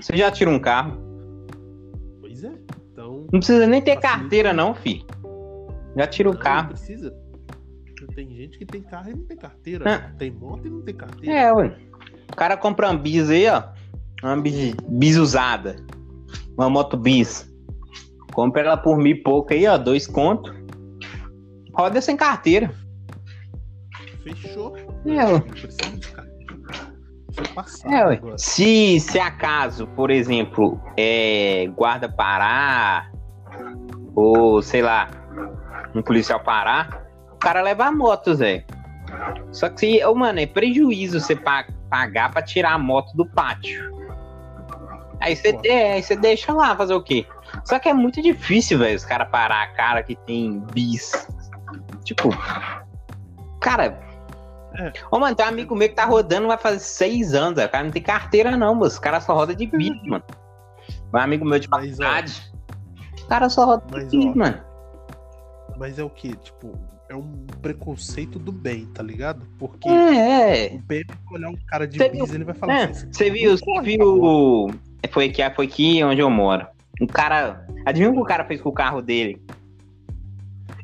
você 0.00 0.16
já 0.16 0.30
tira 0.30 0.50
um 0.50 0.58
carro. 0.58 0.98
Pois 2.20 2.44
é. 2.44 2.52
Então. 2.92 3.26
Não 3.32 3.40
precisa 3.40 3.66
nem 3.66 3.80
ter 3.80 3.94
Facilita. 3.96 4.18
carteira, 4.18 4.52
não, 4.52 4.74
fi. 4.74 5.04
Já 5.96 6.06
tira 6.06 6.30
o 6.30 6.34
não, 6.34 6.40
carro. 6.40 6.62
Não 6.68 6.68
precisa. 6.70 7.14
Tem 8.14 8.28
gente 8.34 8.58
que 8.58 8.66
tem 8.66 8.82
carro 8.82 9.10
e 9.10 9.14
não 9.14 9.24
tem 9.24 9.36
carteira. 9.36 9.84
Ah. 9.86 10.12
Tem 10.18 10.30
moto 10.30 10.66
e 10.66 10.70
não 10.70 10.82
tem 10.82 10.94
carteira. 10.94 11.34
É, 11.34 11.52
ué. 11.52 11.76
O 12.32 12.36
cara 12.36 12.56
compra 12.56 12.88
uma 12.88 12.98
bis 12.98 13.28
aí, 13.30 13.46
ó. 13.48 13.62
Uma 14.22 14.36
bis, 14.40 14.74
bis 14.88 15.16
usada. 15.16 15.76
Uma 16.56 16.68
moto 16.68 16.96
bis. 16.96 17.50
Compra 18.32 18.62
ela 18.62 18.76
por 18.76 18.96
mil 18.96 19.16
e 19.16 19.22
pouco 19.22 19.52
aí, 19.52 19.66
ó. 19.66 19.76
Dois 19.76 20.06
conto. 20.06 20.54
Roda 21.74 22.00
sem 22.00 22.16
carteira. 22.16 22.74
Fechou. 24.22 24.76
É. 24.76 25.56
Isso 27.30 27.40
é 27.40 27.48
passado 27.54 27.94
É. 27.94 28.20
Se, 28.36 29.00
se 29.00 29.18
acaso, 29.18 29.86
por 29.88 30.10
exemplo, 30.10 30.80
é, 30.96 31.66
guarda 31.76 32.08
parar, 32.08 33.10
ou 34.14 34.60
sei 34.62 34.82
lá, 34.82 35.08
um 35.94 36.02
policial 36.02 36.40
parar, 36.40 37.06
o 37.32 37.36
cara 37.36 37.62
leva 37.62 37.86
a 37.86 37.92
moto, 37.92 38.34
Zé. 38.34 38.64
Só 39.52 39.68
que, 39.68 39.80
se, 39.80 40.04
ô, 40.04 40.14
mano, 40.14 40.40
é 40.40 40.46
prejuízo 40.46 41.20
você 41.20 41.34
pa- 41.34 41.66
pagar 41.88 42.30
pra 42.30 42.42
tirar 42.42 42.72
a 42.74 42.78
moto 42.78 43.16
do 43.16 43.26
pátio. 43.26 43.90
Aí 45.20 45.36
você, 45.36 45.58
é, 45.64 45.92
aí 45.94 46.02
você 46.02 46.16
deixa 46.16 46.52
lá 46.52 46.74
fazer 46.76 46.94
o 46.94 47.02
quê? 47.02 47.26
Só 47.64 47.78
que 47.78 47.88
é 47.88 47.92
muito 47.94 48.22
difícil, 48.22 48.78
velho, 48.78 48.96
os 48.96 49.04
caras 49.04 49.28
parar 49.30 49.62
a 49.62 49.66
cara 49.68 50.02
que 50.02 50.16
tem 50.16 50.60
bis. 50.72 51.28
Tipo, 52.04 52.30
cara. 53.60 54.09
É. 54.78 54.92
Ô, 55.10 55.18
mano, 55.18 55.34
tem 55.34 55.44
um 55.44 55.48
amigo 55.48 55.74
meu 55.74 55.88
que 55.88 55.94
tá 55.94 56.04
rodando, 56.04 56.46
vai 56.46 56.58
fazer 56.58 56.78
seis 56.78 57.34
anos. 57.34 57.62
O 57.62 57.68
cara 57.68 57.84
não 57.84 57.90
tem 57.90 58.02
carteira, 58.02 58.56
não, 58.56 58.74
moço. 58.74 58.98
O 58.98 59.00
cara 59.02 59.20
só 59.20 59.34
roda 59.34 59.54
de 59.54 59.66
bis, 59.66 60.00
mano. 60.04 60.24
Um 61.12 61.18
amigo 61.18 61.44
meu 61.44 61.58
de 61.58 61.68
Mas, 61.68 61.98
ó, 61.98 62.02
faculdade. 62.04 62.52
O 63.22 63.26
cara 63.26 63.48
só 63.48 63.64
roda 63.64 64.04
de 64.04 64.16
Mas, 64.16 64.26
ó, 64.26 64.38
mano. 64.38 64.60
Mas 65.76 65.98
é 65.98 66.04
o 66.04 66.10
que? 66.10 66.36
Tipo, 66.36 66.72
é 67.08 67.16
um 67.16 67.46
preconceito 67.62 68.38
do 68.38 68.52
bem, 68.52 68.86
tá 68.86 69.02
ligado? 69.02 69.44
Porque 69.58 69.88
É, 69.88 70.66
é. 70.66 70.76
o 70.76 70.82
vai 70.86 71.04
olhar 71.32 71.48
um 71.48 71.56
cara 71.66 71.86
de 71.88 71.98
bis 72.10 72.32
ele 72.32 72.44
vai 72.44 72.54
falar 72.54 72.72
É, 72.72 72.84
assim. 72.84 73.08
"Esse 73.08 73.14
Você 73.14 73.30
viu, 73.30 73.56
você 73.56 73.64
corre, 73.64 73.96
tá 73.98 74.04
bom." 74.04 74.66
viu. 74.68 74.80
Foi 75.10 75.24
aqui, 75.26 75.50
foi 75.56 75.66
aqui 75.66 76.04
onde 76.04 76.20
eu 76.20 76.30
moro. 76.30 76.66
Um 77.00 77.06
cara. 77.06 77.66
Adivinha 77.86 78.10
o 78.10 78.14
que 78.14 78.20
o 78.20 78.24
cara 78.24 78.44
fez 78.44 78.60
com 78.60 78.68
o 78.68 78.72
carro 78.72 79.00
dele? 79.00 79.42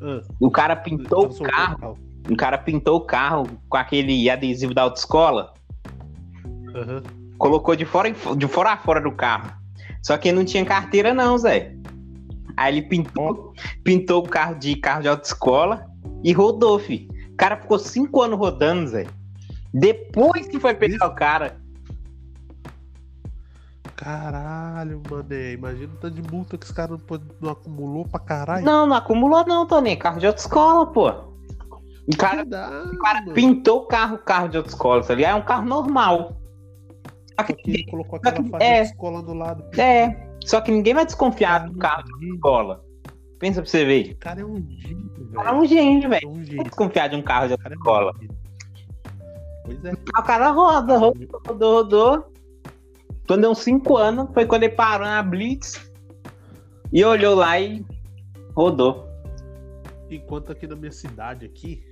Ah, 0.01 0.21
O 0.41 0.51
cara 0.51 0.75
pintou 0.75 1.27
o 1.27 1.43
carro. 1.43 1.99
O 2.29 2.37
cara 2.37 2.59
pintou 2.59 2.97
o 2.97 3.01
carro 3.01 3.47
com 3.69 3.77
aquele 3.77 4.29
adesivo 4.29 4.75
da 4.75 4.83
autoescola. 4.83 5.53
Aham. 6.75 7.03
Colocou 7.39 7.77
de 7.77 7.85
fora, 7.85 8.11
de 8.11 8.49
fora 8.49 8.73
a 8.73 8.77
fora 8.77 9.01
do 9.01 9.13
carro. 9.13 9.53
Só 10.03 10.17
que 10.17 10.29
ele 10.29 10.39
não 10.39 10.45
tinha 10.45 10.65
carteira, 10.65 11.13
não, 11.13 11.37
Zé. 11.37 11.75
Aí 12.57 12.75
ele 12.75 12.83
pintou, 12.89 13.53
pintou 13.85 14.25
o 14.25 14.29
carro 14.29 14.55
de 14.55 14.77
carro 14.77 15.03
de 15.03 15.09
autoescola 15.09 15.87
e 16.25 16.33
rodou, 16.33 16.79
fi. 16.79 17.09
O 17.33 17.37
cara 17.37 17.57
ficou 17.57 17.79
cinco 17.79 18.23
anos 18.23 18.39
rodando, 18.39 18.89
Zé. 18.89 19.07
Depois 19.73 20.49
que 20.49 20.59
foi 20.59 20.75
pegar 20.75 21.07
o 21.07 21.15
cara. 21.15 21.61
Caralho, 23.95 25.03
mané. 25.11 25.53
Imagina 25.53 25.93
o 25.93 25.97
tanto 25.97 26.15
de 26.15 26.31
multa 26.31 26.57
que 26.57 26.65
esse 26.65 26.73
cara 26.73 26.93
não, 26.93 27.21
não 27.41 27.51
acumulou 27.51 28.07
pra 28.07 28.21
caralho. 28.21 28.65
Não, 28.65 28.87
não 28.87 28.97
acumulou, 28.97 29.45
não, 29.47 29.67
Tony. 29.67 29.91
É 29.91 29.97
carro 29.97 30.19
de 30.19 30.27
autoescola, 30.27 30.87
pô. 30.87 31.26
O 32.13 32.17
cara, 32.17 32.43
o 32.45 32.99
cara 32.99 33.23
pintou 33.35 33.79
o 33.83 33.87
carro, 33.87 34.19
carro 34.19 34.49
de 34.49 34.57
autoescola, 34.57 35.03
tá 35.03 35.15
ligado? 35.15 35.33
É 35.39 35.41
um 35.41 35.45
carro 35.45 35.67
normal. 35.67 36.37
Só 37.39 37.43
que 37.45 37.57
ele 37.71 37.85
colocou 37.91 38.17
aquela 38.19 38.43
que- 38.43 38.65
é. 38.65 38.83
de 38.83 38.89
escola 38.91 39.23
do 39.23 39.35
lado. 39.35 39.65
é, 39.79 40.29
só 40.45 40.61
que 40.61 40.71
ninguém 40.71 40.95
vai 40.95 41.05
desconfiar 41.05 41.67
do 41.69 41.77
carro 41.77 42.05
de 42.05 42.13
O 42.13 42.15
autoescola. 42.15 42.85
Pensa 43.39 43.61
pra 43.61 43.71
você 43.71 43.85
ver. 43.85 44.15
cara 44.15 44.41
é 44.41 44.45
um 44.45 44.57
gênio, 44.71 45.11
O 45.19 45.33
cara 45.33 45.49
é 45.49 45.53
velho. 45.53 45.63
um 45.63 45.67
gênio, 45.67 46.05
É 46.07 46.09
velho. 46.09 46.29
um 46.31 46.45
gênio. 46.45 46.65
desconfiar 46.65 47.09
de 47.09 47.17
um 47.17 47.23
carro 47.23 47.49
de 47.49 47.55
O 47.55 47.57
é 47.57 47.61
autoescola. 47.65 48.13
gênio. 48.21 48.37
Pois 49.65 49.85
é. 49.85 49.93
O 49.93 50.23
cara 50.23 50.51
roda, 50.51 50.97
rodou, 50.97 51.41
rodou, 51.47 51.75
rodou. 51.83 52.33
Quando 53.27 53.41
deu 53.41 53.51
uns 53.51 53.59
5 53.59 53.97
anos, 53.97 54.29
foi 54.33 54.47
quando 54.47 54.63
ele 54.63 54.75
parou 54.77 55.05
na 55.07 55.21
Blitz 55.23 55.91
e 56.93 57.05
olhou 57.05 57.35
lá 57.35 57.59
e 57.61 57.85
rodou. 58.55 59.05
Enquanto 60.09 60.53
aqui 60.53 60.67
na 60.69 60.77
minha 60.77 60.93
cidade 60.93 61.45
aqui, 61.45 61.83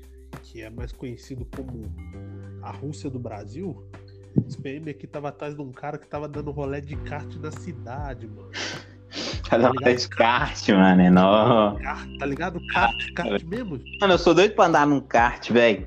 que 0.43 0.63
é 0.63 0.71
mais 0.71 0.93
conhecido 0.93 1.47
como 1.55 1.93
a 2.63 2.71
Rússia 2.71 3.11
do 3.11 3.19
Brasil, 3.19 3.87
os 4.47 4.57
PM 4.57 4.91
aqui 4.91 5.07
tava 5.07 5.29
atrás 5.29 5.55
de 5.55 5.63
um 5.63 5.71
cara 5.71 5.99
que 5.99 6.07
tava 6.07 6.29
dando 6.29 6.51
rolé 6.51 6.81
de 6.81 6.97
kart 6.97 7.35
na 7.37 7.51
cidade, 7.51 8.27
mano. 8.27 8.51
Fazer 9.49 9.71
uma 9.71 9.95
de 9.95 10.09
kart, 10.09 10.69
mano, 10.71 11.03
é. 11.03 11.83
Kart, 11.83 12.19
tá 12.19 12.27
ligado? 12.27 12.61
Kart, 12.73 13.13
kart 13.15 13.45
mesmo? 13.45 13.81
Mano, 14.01 14.15
eu 14.15 14.19
sou 14.19 14.35
doido 14.35 14.55
pra 14.55 14.67
andar 14.67 14.87
num 14.87 15.01
kart, 15.01 15.51
velho. 15.51 15.87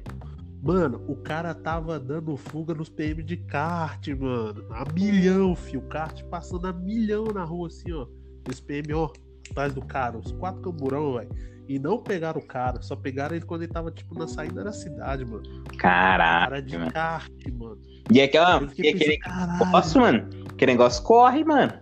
Mano, 0.62 1.04
o 1.08 1.16
cara 1.16 1.54
tava 1.54 2.00
dando 2.00 2.36
fuga 2.38 2.74
nos 2.74 2.90
PM 2.90 3.22
de 3.24 3.38
kart, 3.38 4.08
mano. 4.08 4.66
A 4.72 4.92
milhão, 4.94 5.56
fio. 5.56 5.80
O 5.80 5.88
kart 5.88 6.24
passando 6.26 6.68
a 6.68 6.74
milhão 6.74 7.26
na 7.26 7.44
rua, 7.44 7.68
assim, 7.68 7.92
ó. 7.92 8.08
Os 8.50 8.60
PM, 8.60 8.94
ó, 8.94 9.10
atrás 9.52 9.74
do 9.74 9.82
cara, 9.82 10.18
os 10.18 10.32
quatro 10.34 10.62
camburão, 10.62 11.14
velho. 11.14 11.30
E 11.68 11.78
não 11.78 11.98
pegaram 12.02 12.40
o 12.40 12.46
cara, 12.48 12.82
só 12.82 12.96
pegaram 12.96 13.36
ele 13.36 13.46
quando 13.46 13.64
ele 13.64 13.72
tava, 13.74 13.92
tipo, 13.92 14.18
na 14.18 14.26
saída 14.28 14.64
da 14.64 14.72
cidade, 14.72 15.26
mano. 15.26 15.44
Caralho. 15.78 16.46
Cara 16.50 16.62
de 16.62 16.78
mano. 16.78 16.92
kart, 16.94 17.30
mano. 17.52 17.82
E 18.10 18.22
aquela, 18.22 18.62
e 18.78 18.88
aquele 18.90 19.18
negócio, 19.60 20.00
mano. 20.02 20.30
Aquele 20.50 20.72
negócio 20.72 21.04
corre, 21.04 21.44
mano. 21.44 21.74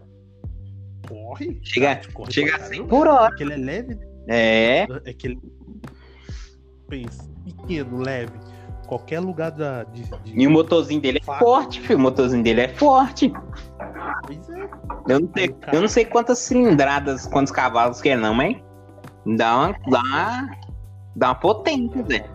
corre. 1.07 1.59
Chega- 1.63 1.95
Kart 1.97 2.11
corre 2.13 2.31
Chega 2.31 2.47
pra 2.53 2.57
a 2.57 2.67
100 2.67 2.69
caramba. 2.77 2.89
por 2.89 3.07
hora. 3.07 3.33
É 3.33 3.37
que 3.37 3.43
ele 3.43 3.53
é 3.53 3.57
leve, 3.57 3.99
É. 4.27 4.87
é 5.05 5.13
que 5.13 5.27
ele... 5.27 5.39
Pensa, 6.89 7.29
pequeno, 7.43 7.97
leve. 7.99 8.33
Qualquer 8.87 9.19
lugar 9.19 9.51
da, 9.51 9.83
de, 9.83 10.03
de- 10.03 10.39
E 10.39 10.47
o 10.47 10.51
motorzinho 10.51 11.01
dele 11.01 11.19
é 11.19 11.23
Faca. 11.23 11.39
forte, 11.43 11.81
filho. 11.81 11.97
O 11.97 12.01
motorzinho 12.01 12.43
dele 12.43 12.61
é 12.61 12.67
forte. 12.69 13.31
Pois 14.25 14.49
é. 14.49 14.69
Eu 15.07 15.19
não 15.19 15.29
sei, 15.35 15.55
eu 15.71 15.81
não 15.81 15.87
sei 15.87 16.05
quantas 16.05 16.39
cilindradas, 16.39 17.27
quantos 17.27 17.51
cavalos 17.51 18.01
que 18.01 18.09
é, 18.09 18.17
não, 18.17 18.33
mas 18.33 18.57
dá 19.25 19.55
uma, 19.55 19.75
dá 19.89 19.99
uma, 19.99 20.57
dá 21.15 21.27
uma 21.27 21.35
potência, 21.35 22.03
Zé. 22.03 22.25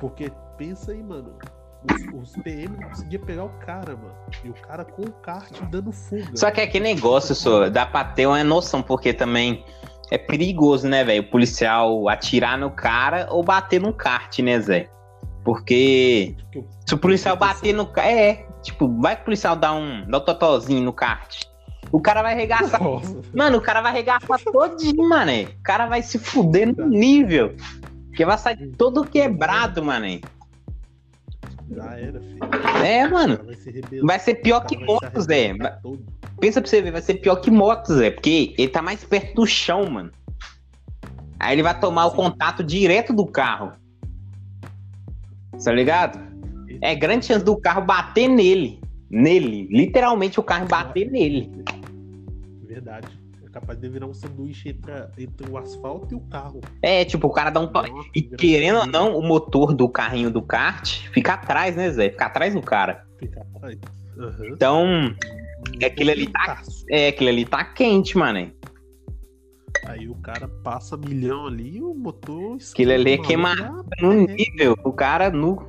Porque 0.00 0.32
pensa 0.56 0.92
aí, 0.92 1.02
mano. 1.02 1.34
Os, 2.14 2.30
os 2.32 2.42
PM 2.42 2.76
não 2.78 2.88
conseguiam 2.88 3.22
pegar 3.24 3.44
o 3.44 3.50
cara, 3.60 3.94
mano. 3.94 4.14
E 4.42 4.48
o 4.48 4.54
cara 4.54 4.84
com 4.86 5.02
o 5.02 5.12
kart 5.12 5.60
dando 5.70 5.92
fuga. 5.92 6.34
Só 6.34 6.50
que 6.50 6.60
é 6.60 6.64
aquele 6.64 6.84
negócio, 6.84 7.34
só, 7.34 7.68
dá 7.68 7.84
pra 7.84 8.04
ter 8.04 8.26
uma 8.26 8.42
noção, 8.42 8.82
porque 8.82 9.12
também 9.12 9.62
é 10.10 10.16
perigoso, 10.16 10.88
né, 10.88 11.04
velho? 11.04 11.22
O 11.22 11.30
policial 11.30 12.08
atirar 12.08 12.58
no 12.58 12.70
cara 12.70 13.28
ou 13.30 13.42
bater 13.42 13.80
no 13.80 13.92
kart, 13.92 14.38
né, 14.38 14.58
Zé? 14.60 14.88
Porque 15.44 16.34
se 16.86 16.94
o 16.94 16.98
policial 16.98 17.36
bater 17.36 17.74
no. 17.74 17.90
É, 17.98 18.46
tipo, 18.64 18.88
vai 19.00 19.14
que 19.16 19.22
o 19.22 19.24
policial 19.26 19.54
dar 19.56 19.72
um, 19.74 20.04
dá 20.08 20.18
um 20.18 20.24
totozinho 20.24 20.82
no 20.82 20.92
kart. 20.92 21.42
O 21.92 22.00
cara 22.00 22.22
vai 22.22 22.32
arregaçar. 22.32 22.82
Nossa, 22.82 23.20
Mano, 23.34 23.58
o 23.58 23.60
cara 23.60 23.80
vai 23.80 23.92
arregaçar 23.92 24.40
todinho, 24.52 25.08
mané. 25.08 25.44
O 25.44 25.62
cara 25.62 25.86
vai 25.86 26.02
se 26.02 26.18
fuder 26.18 26.74
no 26.76 26.88
nível. 26.88 27.54
Porque 28.08 28.24
vai 28.24 28.36
sair 28.38 28.68
todo 28.76 29.04
quebrado, 29.04 29.84
mané. 29.84 30.20
já 31.70 31.96
era, 31.98 32.20
filho. 32.20 32.38
É, 32.84 33.06
O 33.06 33.10
mano. 33.12 33.38
vai 33.44 33.54
se. 33.54 33.80
Vai 34.02 34.18
ser 34.18 34.34
pior 34.36 34.62
O 34.62 34.66
que 34.66 34.74
cara 34.76 34.86
vai 34.86 34.98
se 34.98 35.04
moto, 35.12 35.20
Zé. 35.20 35.54
todo. 35.82 36.04
Pensa 36.40 36.60
pra 36.60 36.68
você 36.68 36.82
ver, 36.82 36.90
vai 36.90 37.02
ser 37.02 37.14
pior 37.14 37.36
que 37.36 37.50
moto, 37.50 37.94
Zé. 37.94 38.10
Porque 38.10 38.54
ele 38.58 38.68
tá 38.68 38.82
mais 38.82 39.04
perto 39.04 39.34
do 39.34 39.46
chão, 39.46 39.88
mano. 39.88 40.10
Aí 41.38 41.54
ele 41.54 41.62
vai 41.62 41.78
tomar 41.78 42.06
o 42.06 42.10
Sim. 42.10 42.16
contato 42.16 42.64
direto 42.64 43.12
do 43.12 43.26
carro. 43.26 43.72
Tá 45.62 45.72
ligado? 45.72 46.18
É 46.80 46.94
grande 46.94 47.26
chance 47.26 47.44
do 47.44 47.56
carro 47.56 47.82
bater 47.84 48.28
nele. 48.28 48.80
Nele. 49.10 49.68
Literalmente 49.70 50.38
o 50.40 50.42
carro 50.42 50.66
bater 50.66 51.10
nele. 51.10 51.50
Verdade. 52.62 53.08
capaz 53.52 53.78
de 53.78 53.88
virar 53.88 54.06
um 54.06 54.14
sanduíche 54.14 54.70
entre, 54.70 54.92
entre 55.16 55.48
o 55.48 55.56
asfalto 55.56 56.12
e 56.12 56.16
o 56.16 56.20
carro. 56.22 56.60
É, 56.82 57.04
tipo, 57.04 57.28
o 57.28 57.30
cara 57.30 57.50
dá 57.50 57.60
um 57.60 57.68
toque. 57.68 57.92
E 58.12 58.20
querendo 58.22 58.80
ou 58.80 58.86
não, 58.86 59.16
o 59.16 59.22
motor 59.22 59.72
do 59.72 59.88
carrinho 59.88 60.28
do 60.28 60.42
kart 60.42 61.06
fica 61.12 61.34
atrás, 61.34 61.76
né, 61.76 61.88
Zé? 61.92 62.10
Fica 62.10 62.26
atrás 62.26 62.52
do 62.52 62.60
cara. 62.60 63.04
fica 63.18 63.40
atrás. 63.54 63.78
Aham. 64.18 64.46
Então, 64.52 64.86
E 65.80 65.84
aquilo 65.84 66.10
ali 66.10 66.26
tá- 66.26 66.46
taço. 66.56 66.84
é, 66.90 67.08
aquilo 67.08 67.30
ali 67.30 67.44
tá 67.44 67.64
quente, 67.64 68.18
mano. 68.18 68.50
Aí 69.86 70.08
o 70.08 70.14
cara 70.16 70.48
passa 70.64 70.96
milhão 70.96 71.46
ali 71.46 71.76
e 71.76 71.82
o 71.82 71.94
motor. 71.94 72.56
Aquilo 72.72 72.92
ali 72.92 73.20
é 73.28 73.36
maluco, 73.36 73.84
No 74.00 74.12
nível, 74.14 74.76
o 74.82 74.92
cara 74.92 75.30
nu. 75.30 75.64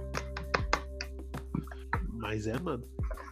Mas 2.28 2.48
é, 2.48 2.58
mano. 2.58 2.84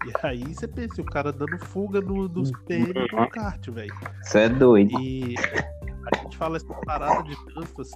E 0.05 0.12
aí 0.21 0.43
você 0.53 0.67
pensa, 0.67 1.01
o 1.01 1.05
cara 1.05 1.31
dando 1.33 1.57
fuga 1.57 2.00
no, 2.00 2.27
nos 2.29 2.51
PM 2.67 2.93
do 2.93 3.27
kart, 3.31 3.67
velho. 3.69 3.91
Isso 4.21 4.38
é 4.38 4.47
doido. 4.47 4.91
E 5.00 5.33
a 6.13 6.17
gente 6.23 6.38
fala 6.38 6.57
essa 6.57 6.71
parada 6.85 7.23
de 7.23 7.35
trânsito 7.45 7.81
assim, 7.81 7.95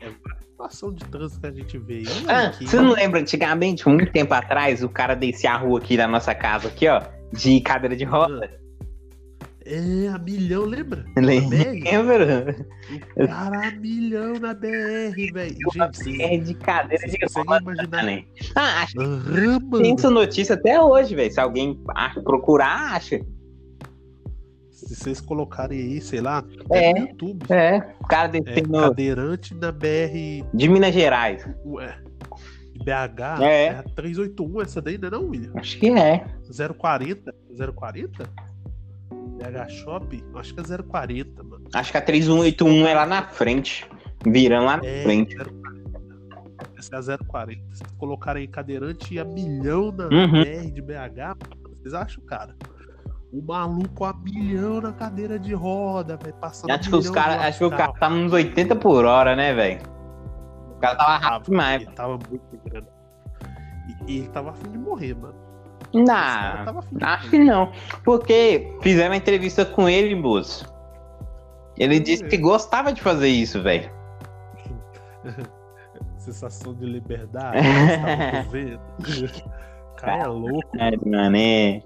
é 0.00 0.08
uma 0.08 0.40
situação 0.40 0.94
de 0.94 1.04
trânsito 1.04 1.40
que 1.42 1.46
a 1.46 1.50
gente 1.50 1.76
vê 1.76 1.98
aí. 1.98 2.06
Ah, 2.26 2.48
que- 2.50 2.66
você 2.66 2.80
não 2.80 2.92
lembra 2.94 3.20
antigamente, 3.20 3.86
muito 3.86 4.10
tempo 4.10 4.32
atrás, 4.32 4.82
o 4.82 4.88
cara 4.88 5.14
descia 5.14 5.52
a 5.52 5.58
rua 5.58 5.78
aqui 5.78 5.94
da 5.94 6.08
nossa 6.08 6.34
casa, 6.34 6.68
aqui, 6.68 6.88
ó, 6.88 7.02
de 7.30 7.60
cadeira 7.60 7.94
de 7.94 8.04
roda? 8.04 8.61
É, 9.64 10.08
a 10.08 10.18
milhão, 10.18 10.64
lembra? 10.64 11.04
Lembra? 11.16 12.56
O 13.16 13.26
cara 13.28 13.68
a 13.68 13.70
milhão 13.72 14.34
na 14.40 14.52
BR, 14.54 15.32
velho. 15.32 15.56
Gente, 15.72 16.22
É 16.22 16.36
de 16.36 16.54
cadeira 16.54 17.06
de 17.08 17.16
roda, 17.46 17.60
imaginar? 17.62 18.04
né? 18.04 18.24
Ah, 18.56 18.82
acho 18.82 18.94
que 18.96 19.78
tem 19.82 19.94
essa 19.94 20.10
notícia 20.10 20.54
até 20.54 20.80
hoje, 20.80 21.14
velho. 21.14 21.32
Se 21.32 21.40
alguém 21.40 21.78
procurar, 22.24 22.94
acha. 22.94 23.20
Se 24.70 24.96
vocês 24.96 25.20
colocarem 25.20 25.78
aí, 25.78 26.00
sei 26.00 26.20
lá, 26.20 26.44
É. 26.70 26.92
no 26.92 26.98
YouTube, 27.06 27.44
É, 27.50 27.94
o 28.00 28.06
cara 28.06 28.36
é, 28.36 28.40
descendo 28.40 28.72
cadeirante 28.80 29.54
na 29.54 29.70
BR 29.70 30.44
de 30.52 30.68
Minas 30.68 30.92
Gerais. 30.92 31.46
ué, 31.64 31.96
BH, 32.84 33.42
É. 33.44 33.64
é. 33.66 33.82
381, 33.94 34.60
essa 34.60 34.82
daí 34.82 34.98
não 34.98 35.06
é 35.06 35.10
não, 35.12 35.28
William? 35.28 35.52
Acho 35.54 35.78
que 35.78 35.88
é. 35.90 36.24
040? 36.76 37.32
040? 37.76 38.28
BH 39.50 39.68
Shop? 39.70 40.24
Acho 40.34 40.54
que 40.54 40.60
é 40.60 40.82
040, 40.82 41.42
mano. 41.42 41.64
Acho 41.74 41.90
que 41.92 41.98
a 41.98 42.02
3181 42.02 42.86
é 42.86 42.94
lá 42.94 43.06
na 43.06 43.22
frente. 43.28 43.88
Virando 44.26 44.66
lá 44.66 44.76
na 44.76 44.86
É, 44.86 45.02
frente. 45.02 45.34
040. 45.36 45.52
Essa 46.78 46.96
é 46.96 47.14
a 47.14 47.18
040. 47.18 47.60
Se 47.74 47.82
colocarem 47.98 48.48
cadeirante 48.48 49.18
a 49.18 49.24
milhão 49.24 49.92
na 49.92 50.04
Uhum. 50.04 50.42
BR 50.42 50.70
de 50.72 50.82
BH, 50.82 51.36
vocês 51.78 51.94
acham, 51.94 52.24
cara? 52.24 52.54
O 53.32 53.40
maluco 53.40 54.04
a 54.04 54.12
milhão 54.12 54.80
na 54.80 54.92
cadeira 54.92 55.38
de 55.38 55.54
roda, 55.54 56.18
velho, 56.18 56.34
passando 56.34 56.70
Acho 56.70 56.90
que 56.90 56.96
os 56.96 57.10
de 57.10 57.18
Acho 57.18 57.58
que 57.58 57.64
o 57.64 57.70
cara 57.70 57.92
tá 57.94 58.10
nos 58.10 58.32
80 58.32 58.76
por 58.76 59.04
hora, 59.06 59.34
né, 59.34 59.54
velho? 59.54 59.80
O 60.76 60.78
cara 60.78 60.96
tava 60.96 61.16
rápido 61.16 61.50
demais. 61.50 61.82
Ele 61.82 61.90
tava 61.92 62.18
muito 62.28 62.58
grande. 62.64 62.88
E, 64.06 64.12
e 64.12 64.18
ele 64.18 64.28
tava 64.28 64.50
afim 64.50 64.70
de 64.70 64.78
morrer, 64.78 65.14
mano. 65.14 65.34
Não, 65.94 66.82
acho 67.02 67.30
que 67.30 67.38
não. 67.38 67.70
Porque 68.04 68.74
fizeram 68.80 69.10
uma 69.10 69.16
entrevista 69.16 69.64
com 69.64 69.88
ele, 69.88 70.14
moço. 70.14 70.70
Ele 71.76 71.98
disse 72.00 72.24
que 72.24 72.36
gostava 72.36 72.92
de 72.92 73.00
fazer 73.02 73.28
isso, 73.28 73.62
velho. 73.62 73.90
Sensação 76.18 76.74
de 76.74 76.84
liberdade. 76.86 77.58
cara 79.96 80.22
é 80.22 80.26
louco. 80.26 80.68
É, 80.78 80.90
mano, 81.08 81.36
é. 81.36 81.82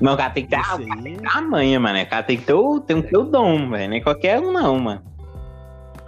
Não, 0.00 0.14
o 0.14 0.16
cara 0.16 0.30
tem 0.30 0.44
que 0.44 0.50
ter 0.50 0.56
a, 0.56 0.60
Esse 0.60 0.92
aí, 0.92 1.16
a 1.24 1.40
manha, 1.40 1.80
mano. 1.80 2.02
O 2.02 2.06
cara 2.06 2.22
tem 2.22 2.36
que 2.36 2.44
ter 2.44 2.52
o, 2.52 2.80
tem 2.80 3.00
que 3.00 3.08
ter 3.08 3.16
o 3.16 3.24
dom, 3.24 3.70
velho. 3.70 3.88
Nem 3.90 4.02
qualquer 4.02 4.38
um, 4.40 4.52
não, 4.52 4.78
mano. 4.78 5.02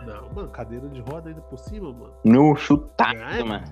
não, 0.06 0.28
mano, 0.34 0.48
cadeira 0.50 0.88
de 0.88 1.00
roda 1.00 1.30
ainda 1.30 1.40
por 1.42 1.58
cima, 1.58 1.90
mano. 1.92 2.12
No 2.24 2.54
chutar, 2.54 3.14
É? 3.14 3.42
mano. 3.42 3.64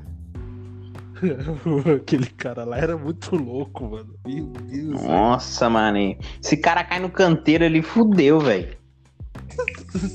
Aquele 1.96 2.26
cara 2.26 2.64
lá 2.64 2.78
era 2.78 2.96
muito 2.96 3.34
louco, 3.36 3.90
mano. 3.90 4.14
Meu 4.26 4.46
Deus. 4.46 5.02
Nossa, 5.02 5.68
mano. 5.70 6.16
Esse 6.42 6.56
cara 6.56 6.84
cai 6.84 6.98
no 7.00 7.10
canteiro 7.10 7.64
ali, 7.64 7.82
fudeu, 7.82 8.40
velho. 8.40 8.76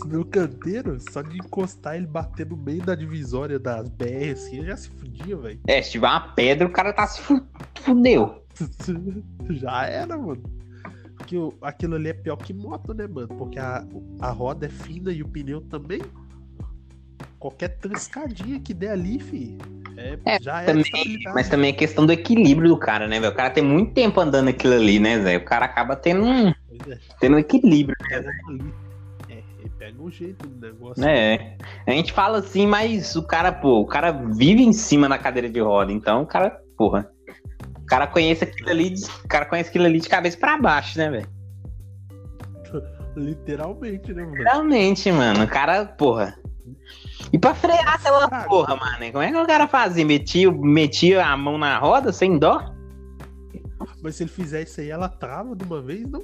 No 0.06 0.24
canteiro, 0.26 1.00
só 1.12 1.22
de 1.24 1.38
encostar 1.38 1.96
ele 1.96 2.06
bater 2.06 2.46
no 2.46 2.56
meio 2.56 2.84
da 2.84 2.94
divisória 2.94 3.58
das 3.58 3.90
BR 3.90 4.34
assim, 4.34 4.58
eu 4.60 4.66
já 4.66 4.78
se 4.78 4.90
fudia, 4.90 5.36
velho. 5.36 5.60
É, 5.66 5.82
se 5.82 5.92
tiver 5.92 6.08
uma 6.08 6.20
pedra, 6.34 6.68
o 6.68 6.72
cara 6.72 6.94
tá 6.94 7.08
se 7.08 7.20
fu- 7.22 7.44
fudeu. 7.82 8.44
Já 9.50 9.86
era, 9.86 10.16
mano. 10.18 10.44
Porque 11.18 11.36
aquilo 11.62 11.96
ali 11.96 12.10
é 12.10 12.14
pior 12.14 12.36
que 12.36 12.54
moto, 12.54 12.94
né, 12.94 13.08
mano? 13.08 13.30
Porque 13.30 13.58
a, 13.58 13.84
a 14.20 14.30
roda 14.30 14.68
é 14.68 14.70
fina 14.70 15.12
e 15.12 15.24
o 15.24 15.28
pneu 15.28 15.62
também. 15.62 16.02
Qualquer 17.40 17.70
triscadinha 17.80 18.60
que 18.60 18.74
der 18.74 18.92
ali, 18.92 19.18
fi, 19.20 19.58
é, 20.02 20.36
É, 20.36 20.38
já 20.42 20.62
era 20.62 20.74
Também, 20.74 21.20
mas 21.34 21.50
também 21.50 21.70
é 21.70 21.74
questão 21.74 22.06
do 22.06 22.12
equilíbrio 22.12 22.70
do 22.70 22.78
cara, 22.78 23.08
né, 23.08 23.20
velho? 23.20 23.32
O 23.32 23.36
cara 23.36 23.50
tem 23.50 23.64
muito 23.64 23.94
tempo 23.94 24.20
andando 24.20 24.50
aquilo 24.50 24.74
ali, 24.74 25.00
né, 25.00 25.20
Zé? 25.20 25.38
O 25.38 25.46
cara 25.46 25.66
acaba 25.66 25.96
tendo 25.96 26.24
um, 26.24 26.50
é, 26.50 26.54
tendo 27.20 27.36
um 27.36 27.40
equilíbrio. 27.40 27.96
pega 28.08 28.30
ali. 28.48 28.74
É, 29.30 29.42
pega 29.78 30.02
o 30.02 30.10
jeito 30.12 30.48
do 30.48 30.66
negócio. 30.68 31.04
É. 31.04 31.56
A 31.88 31.92
gente 31.92 32.12
fala 32.14 32.40
assim, 32.40 32.68
mas 32.68 33.16
o 33.16 33.24
cara, 33.24 33.52
pô, 33.52 33.80
o 33.82 33.86
cara 33.86 34.12
vive 34.12 34.64
em 34.64 34.74
cima 34.74 35.08
da 35.10 35.18
cadeira 35.18 35.50
de 35.50 35.60
roda, 35.60 35.92
então 35.92 36.24
o 36.24 36.26
cara, 36.26 36.58
porra. 36.78 37.10
O 37.82 37.86
cara 37.86 38.08
conhece 38.08 38.44
aquilo 38.46 38.70
ali, 38.70 38.90
de- 38.92 39.04
o 39.06 39.28
cara 39.28 39.46
conhece 39.46 39.70
aquilo 39.70 39.86
ali 39.86 40.00
de 40.00 40.08
cabeça 40.08 40.38
pra 40.38 40.58
baixo, 40.58 40.98
né, 40.98 41.10
velho? 41.10 41.28
Literalmente, 43.18 44.14
né, 44.14 44.24
mano? 44.24 44.44
Realmente, 44.44 45.12
mano, 45.12 45.44
o 45.44 45.48
cara, 45.48 45.86
porra. 45.86 46.36
E 47.34 47.40
pra 47.40 47.54
frear 47.56 47.96
aquela 47.96 48.28
porra, 48.46 48.76
mano, 48.76 49.12
como 49.12 49.24
é 49.24 49.32
que 49.32 49.38
o 49.38 49.48
cara 49.48 49.68
fazia? 49.68 50.06
Metia, 50.06 50.52
metia 50.52 51.26
a 51.26 51.38
mão 51.38 51.58
na 51.58 51.78
roda 51.80 52.12
sem 52.12 52.38
dó? 52.38 52.74
Mas 54.04 54.16
se 54.16 54.24
ele 54.24 54.30
fizer 54.32 54.64
isso 54.64 54.82
aí, 54.82 54.90
ela 54.90 55.08
trava 55.08 55.56
de 55.56 55.64
uma 55.64 55.82
vez, 55.82 56.08
não? 56.10 56.24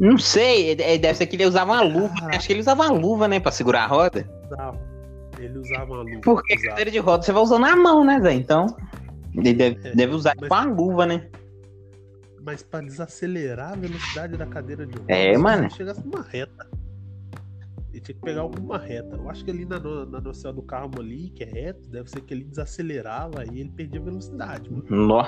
Não 0.00 0.18
sei, 0.18 0.74
deve 0.74 1.14
ser 1.14 1.26
que 1.26 1.36
ele 1.36 1.46
usava 1.46 1.72
uma 1.72 1.82
luva, 1.82 2.08
né? 2.14 2.20
Caraca. 2.20 2.36
Acho 2.38 2.46
que 2.46 2.52
ele 2.52 2.60
usava 2.60 2.82
uma 2.82 2.92
luva, 2.92 3.28
né, 3.28 3.38
pra 3.38 3.52
segurar 3.52 3.84
a 3.84 3.86
roda. 3.86 4.28
Usava. 4.46 4.80
Ele 5.38 5.58
usava 5.58 5.84
uma 5.92 6.02
luva. 6.02 6.20
Porque 6.22 6.54
usava. 6.54 6.68
cadeira 6.70 6.90
de 6.90 6.98
roda 6.98 7.22
você 7.22 7.32
vai 7.32 7.42
usando 7.42 7.64
a 7.66 7.76
mão, 7.76 8.04
né, 8.04 8.20
Zé? 8.20 8.32
Então, 8.32 8.66
ele 9.34 9.52
deve, 9.52 9.88
É, 9.88 9.94
deve 9.94 10.14
usar 10.14 10.34
mas- 10.40 10.48
com 10.48 10.54
a 10.54 10.64
luva, 10.64 11.06
né? 11.06 11.28
Mas 12.42 12.62
pra 12.62 12.80
desacelerar 12.80 13.72
a 13.72 13.76
velocidade 13.76 14.36
da 14.36 14.46
cadeira 14.46 14.84
de 14.86 14.92
rodas, 14.98 15.16
É, 15.16 15.32
se 15.34 15.38
mano. 15.38 15.62
ele 15.64 15.70
chegasse 15.70 16.04
numa 16.04 16.22
reta. 16.22 16.66
Tinha 18.04 18.14
que 18.14 18.20
pegar 18.22 18.42
alguma 18.42 18.78
reta. 18.78 19.16
Eu 19.16 19.28
acho 19.30 19.44
que 19.44 19.50
ali 19.50 19.64
na, 19.64 19.78
no- 19.78 20.04
na 20.06 20.20
noção 20.20 20.52
do 20.54 20.62
carro 20.62 20.90
ali, 21.00 21.30
que 21.30 21.42
é 21.42 21.46
reto, 21.46 21.88
deve 21.90 22.08
ser 22.10 22.20
que 22.20 22.34
ele 22.34 22.44
desacelerava 22.44 23.44
e 23.50 23.60
ele 23.60 23.70
perdia 23.70 24.00
velocidade, 24.00 24.70
mano. 24.70 24.84
Nó. 24.90 25.26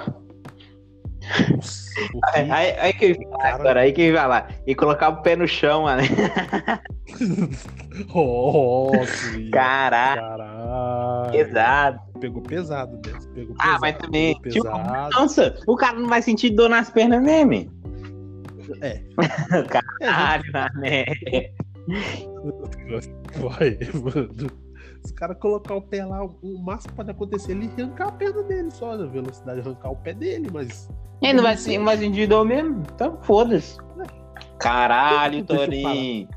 Nossa, 1.55 1.91
Aí, 2.35 2.51
aí, 2.51 2.77
aí 2.79 2.93
que 2.93 3.05
ele 3.07 3.15
fala, 3.25 3.39
Cara- 3.39 3.55
agora, 3.55 3.81
aí 3.81 3.93
que 3.93 4.03
ele 4.03 4.13
vai 4.17 4.29
lá. 4.29 4.49
E 4.67 4.75
colocar 4.75 5.09
o 5.09 5.23
pé 5.23 5.35
no 5.35 5.49
chão, 5.49 5.85
mano. 5.85 6.03
Caralho, 9.51 10.21
Caralho. 10.23 11.33
pesado. 11.33 12.01
Pegou 12.21 12.43
pesado 12.43 13.01
mesmo. 13.05 13.33
Pegou 13.33 13.55
Ah, 13.59 13.63
pesado, 13.65 13.81
mas 13.81 13.97
também, 13.99 14.41
pegou 14.41 14.53
tipo, 14.53 14.65
pesado. 14.65 15.11
Nossa, 15.19 15.59
o 15.67 15.77
cara 15.77 15.99
não 15.99 16.09
vai 16.09 16.23
sentir 16.23 16.51
dor 16.51 16.69
nas 16.69 16.91
pernas 16.91 17.23
mesmo. 17.23 17.73
É. 18.83 19.01
Caralho, 20.01 20.45
mané. 20.53 21.05
Vai, 23.41 23.79
mano. 23.95 24.51
Se 25.05 25.13
o 25.13 25.15
cara 25.15 25.35
colocar 25.35 25.75
o 25.75 25.83
pé 25.83 26.05
lá, 26.05 26.25
o 26.25 26.59
máximo 26.59 26.91
que 26.91 26.97
pode 26.97 27.11
acontecer 27.11 27.53
é 27.53 27.55
ele 27.57 27.71
arrancar 27.79 28.09
a 28.09 28.13
perna 28.13 28.43
dele 28.43 28.71
só, 28.71 28.97
na 28.97 29.07
velocidade, 29.07 29.61
arrancar 29.61 29.91
o 29.91 29.97
pé 29.97 30.15
dele, 30.15 30.49
mas. 30.53 30.89
Ele 31.23 31.35
não 31.35 31.43
vai, 31.43 31.57
se- 31.57 31.79
não 31.79 31.85
vai 31.85 31.97
sentir 31.97 32.27
dor 32.27 32.45
mesmo? 32.45 32.83
Então 32.95 33.19
foda-se. 33.23 33.79
Caralho, 34.59 35.45
Torinho. 35.45 36.29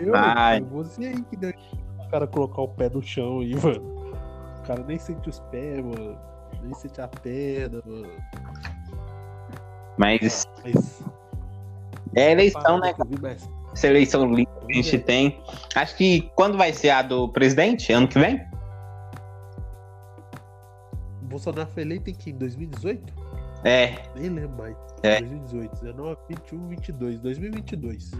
Eu, 0.00 0.12
Vai. 0.12 0.60
eu 0.60 0.66
você 0.66 1.06
aí 1.06 1.22
que 1.24 1.36
deixa 1.36 1.58
o 1.98 2.08
cara 2.10 2.26
colocar 2.26 2.62
o 2.62 2.68
pé 2.68 2.88
no 2.88 3.02
chão 3.02 3.40
aí, 3.40 3.54
mano. 3.56 3.82
O 4.60 4.66
cara 4.66 4.84
nem 4.84 4.98
sente 4.98 5.28
os 5.28 5.40
pés, 5.50 5.84
mano. 5.84 6.16
Nem 6.62 6.74
sente 6.74 7.00
a 7.00 7.08
perna, 7.08 7.82
mano. 7.84 8.08
Mas 9.98 10.46
Mas. 10.62 11.02
é 12.14 12.32
eleição, 12.32 12.78
né? 12.78 12.92
que 12.92 13.02
eleição 13.82 14.32
linda 14.32 14.50
que 14.66 14.72
a 14.72 14.74
gente 14.74 14.98
tem. 14.98 15.42
Acho 15.74 15.96
que 15.96 16.30
quando 16.34 16.56
vai 16.56 16.72
ser 16.72 16.90
a 16.90 17.02
do 17.02 17.28
presidente? 17.28 17.92
Ano 17.92 18.08
que 18.08 18.18
vem? 18.18 18.40
Bolsonaro 21.22 21.68
foi 21.74 21.82
eleito 21.82 22.10
em 22.10 22.14
que? 22.14 22.30
Em 22.30 22.38
2018? 22.38 23.12
É. 23.64 23.94
Nem 24.16 24.30
lembro 24.30 24.56
mais. 24.56 24.76
É. 25.02 25.20
2018, 25.20 25.80
19, 25.80 26.16
21, 26.28 26.68
22. 26.68 27.20
2022. 27.20 28.12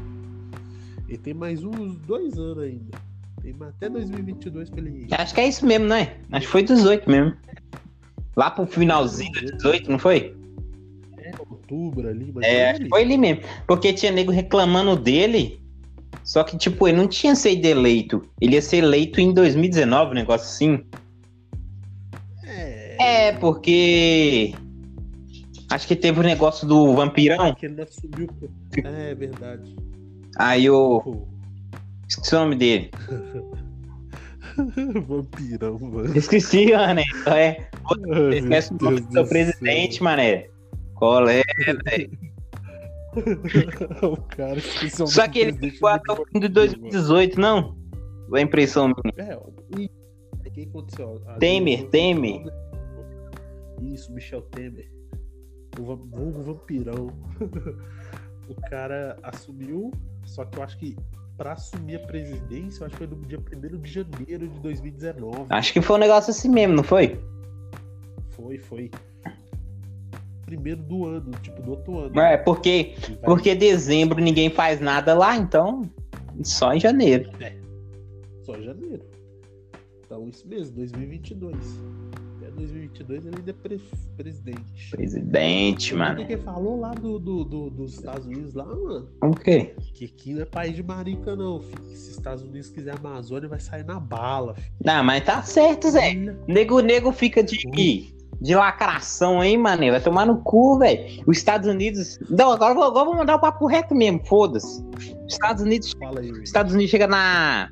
E 1.09 1.19
tem 1.19 1.35
mais 1.35 1.62
uns 1.62 1.97
dois 1.99 2.38
anos 2.38 2.64
ainda. 2.64 2.99
Tem 3.43 3.55
até 3.61 3.88
2022 3.88 4.71
pra 4.71 4.81
ele. 4.81 5.09
Acho 5.12 5.35
que 5.35 5.40
é 5.40 5.49
isso 5.49 5.67
mesmo, 5.67 5.87
né? 5.87 6.17
Acho 6.33 6.47
que 6.47 6.53
foi 6.53 6.62
18 6.62 7.09
mesmo. 7.09 7.37
Lá 8.37 8.51
pro 8.51 8.67
finalzinho 8.67 9.33
do 9.33 9.57
18, 9.57 9.90
não 9.90 9.99
foi? 9.99 10.35
É, 11.64 11.74
outubro 11.74 12.09
ali. 12.09 12.33
É, 12.42 12.70
ali. 12.70 12.88
foi 12.88 13.03
ele 13.03 13.16
mesmo. 13.16 13.42
Porque 13.66 13.92
tinha 13.92 14.12
nego 14.12 14.33
reclamando 14.33 14.96
dele. 14.96 15.61
Só 16.22 16.42
que, 16.42 16.57
tipo, 16.57 16.88
ele 16.88 16.96
não 16.96 17.09
tinha 17.09 17.35
sido 17.35 17.64
eleito. 17.66 18.22
Ele 18.40 18.55
ia 18.55 18.62
ser 18.62 18.79
eleito 18.79 19.20
em 19.20 19.33
2019, 19.33 20.12
um 20.12 20.14
negócio 20.14 20.46
assim. 20.46 20.85
É, 22.44 23.29
É, 23.29 23.33
porque. 23.33 24.55
Acho 25.70 25.88
que 25.88 25.96
teve 25.96 26.20
o 26.20 26.22
negócio 26.22 26.66
do 26.68 26.94
vampirão. 26.94 27.55
que 27.55 27.66
ele 27.66 27.83
assumiu. 27.83 28.29
É 28.77 29.14
verdade. 29.14 29.74
Aí 30.37 30.70
o. 30.70 31.00
Pô, 31.00 31.27
Esqueci 32.09 32.35
o 32.35 32.38
nome 32.38 32.57
dele. 32.57 32.90
Vampirão, 35.07 35.79
mano. 35.81 36.16
Esqueci, 36.16 36.72
mané. 36.72 37.03
É, 37.27 37.66
esquece 38.37 38.72
o 38.72 38.85
nome 38.85 39.00
do 39.00 39.12
seu 39.12 39.27
presidente, 39.27 40.03
mané. 40.03 40.46
Qual 41.05 41.29
é, 41.29 41.43
velho? 41.85 42.11
o 44.03 44.17
cara 44.23 44.59
Só 45.07 45.29
que 45.29 45.38
ele 45.38 45.53
ficou 45.53 45.90
até 45.90 46.12
o 46.14 46.17
fim 46.17 46.40
de 46.40 46.49
mano. 46.49 46.55
2018, 46.55 47.38
não? 47.38 47.77
Ou 48.31 48.38
é 48.38 48.40
impressão 48.40 48.88
minha? 48.88 49.29
É, 49.31 49.38
e- 49.79 49.90
o 50.33 50.51
que 50.51 50.62
aconteceu? 50.62 51.23
A 51.27 51.35
Temer, 51.35 51.90
Temer. 51.90 52.43
Isso, 53.83 54.11
Michel 54.14 54.40
Temer. 54.43 54.90
O 55.79 55.83
vulgo 55.85 56.43
vampirão. 56.43 57.09
o 58.49 58.55
cara 58.71 59.19
assumiu, 59.23 59.90
só 60.25 60.47
que 60.47 60.59
eu 60.59 60.62
acho 60.62 60.79
que 60.79 60.97
pra 61.37 61.53
assumir 61.53 61.97
a 61.97 62.07
presidência, 62.07 62.81
eu 62.83 62.87
acho 62.87 62.97
que 62.97 63.07
foi 63.07 63.14
no 63.14 63.27
dia 63.27 63.38
1 63.38 63.79
de 63.79 63.90
janeiro 63.93 64.49
de 64.49 64.59
2019. 64.61 65.49
Acho 65.51 65.71
que 65.71 65.83
foi 65.83 65.97
um 65.97 66.01
negócio 66.01 66.31
assim 66.31 66.49
mesmo, 66.49 66.77
não 66.77 66.85
foi? 66.85 67.21
Foi, 68.31 68.57
foi. 68.57 68.90
Primeiro 70.44 70.83
do 70.83 71.07
ano, 71.07 71.30
tipo, 71.42 71.62
do 71.62 71.70
outro 71.72 71.98
ano. 71.98 72.20
É, 72.20 72.37
porque, 72.37 72.94
E 72.96 73.00
vai- 73.12 73.16
porque 73.24 73.54
dezembro 73.54 74.20
ninguém 74.20 74.50
faz 74.50 74.80
nada 74.80 75.14
lá, 75.14 75.37
então. 75.37 75.83
Só 76.42 76.72
em 76.74 76.80
janeiro. 76.80 77.30
Só 78.42 78.61
janeiro. 78.61 79.02
Então, 80.04 80.28
isso 80.28 80.46
mesmo, 80.46 80.76
2022. 80.76 81.57
Até 82.38 82.50
2022 82.50 83.24
ele 83.24 83.37
ainda 83.38 83.50
é 83.50 83.54
pre- 83.54 83.80
presidente. 84.16 84.90
Presidente, 84.90 85.94
O 85.94 85.98
mano. 85.98 86.16
que 86.16 86.24
que 86.26 86.37
falou 86.37 86.78
lá 86.78 86.90
do, 86.92 87.18
do- 87.18 87.44
do- 87.44 87.70
dos 87.70 87.94
Estados 87.94 88.26
Unidos 88.26 88.52
lá, 88.54 88.66
mano? 88.66 89.09
O 89.22 89.30
quê? 89.30 89.74
Que 89.94 90.04
aqui 90.04 90.35
não 90.35 90.42
é 90.42 90.44
país 90.44 90.74
de 90.76 90.83
marica, 90.83 91.35
não, 91.35 91.61
filho. 91.61 91.83
Se 91.87 91.94
os 91.94 92.09
Estados 92.18 92.42
Unidos 92.42 92.68
quiser 92.68 92.92
a 92.92 92.96
Amazônia, 92.98 93.48
vai 93.48 93.61
sair 93.61 93.85
na 93.85 93.98
bala, 93.98 94.54
filho. 94.54 94.74
Não, 94.85 95.02
mas 95.02 95.24
tá 95.24 95.42
certo, 95.42 95.88
Zé. 95.90 96.14
Nego, 96.46 96.80
nego 96.80 97.11
fica 97.12 97.42
de, 97.42 97.57
de 98.40 98.55
lacração 98.55 99.40
aí, 99.40 99.57
mané. 99.57 99.90
Vai 99.90 100.01
tomar 100.01 100.27
no 100.27 100.38
cu, 100.38 100.79
velho. 100.79 101.23
Os 101.27 101.37
Estados 101.37 101.68
Unidos. 101.68 102.18
Não, 102.29 102.51
agora 102.53 102.73
eu 102.73 102.77
vou, 102.77 102.85
agora 102.85 103.01
eu 103.03 103.07
vou 103.11 103.16
mandar 103.16 103.37
o 103.37 103.40
papo 103.40 103.66
reto 103.66 103.94
mesmo, 103.94 104.25
foda-se. 104.27 104.85
Os 105.27 105.33
Estados 105.33 105.62
Unidos. 105.62 105.94
Aí. 106.18 106.31
Os 106.31 106.40
Estados 106.40 106.73
Unidos 106.75 106.90
chega 106.90 107.07
na. 107.07 107.68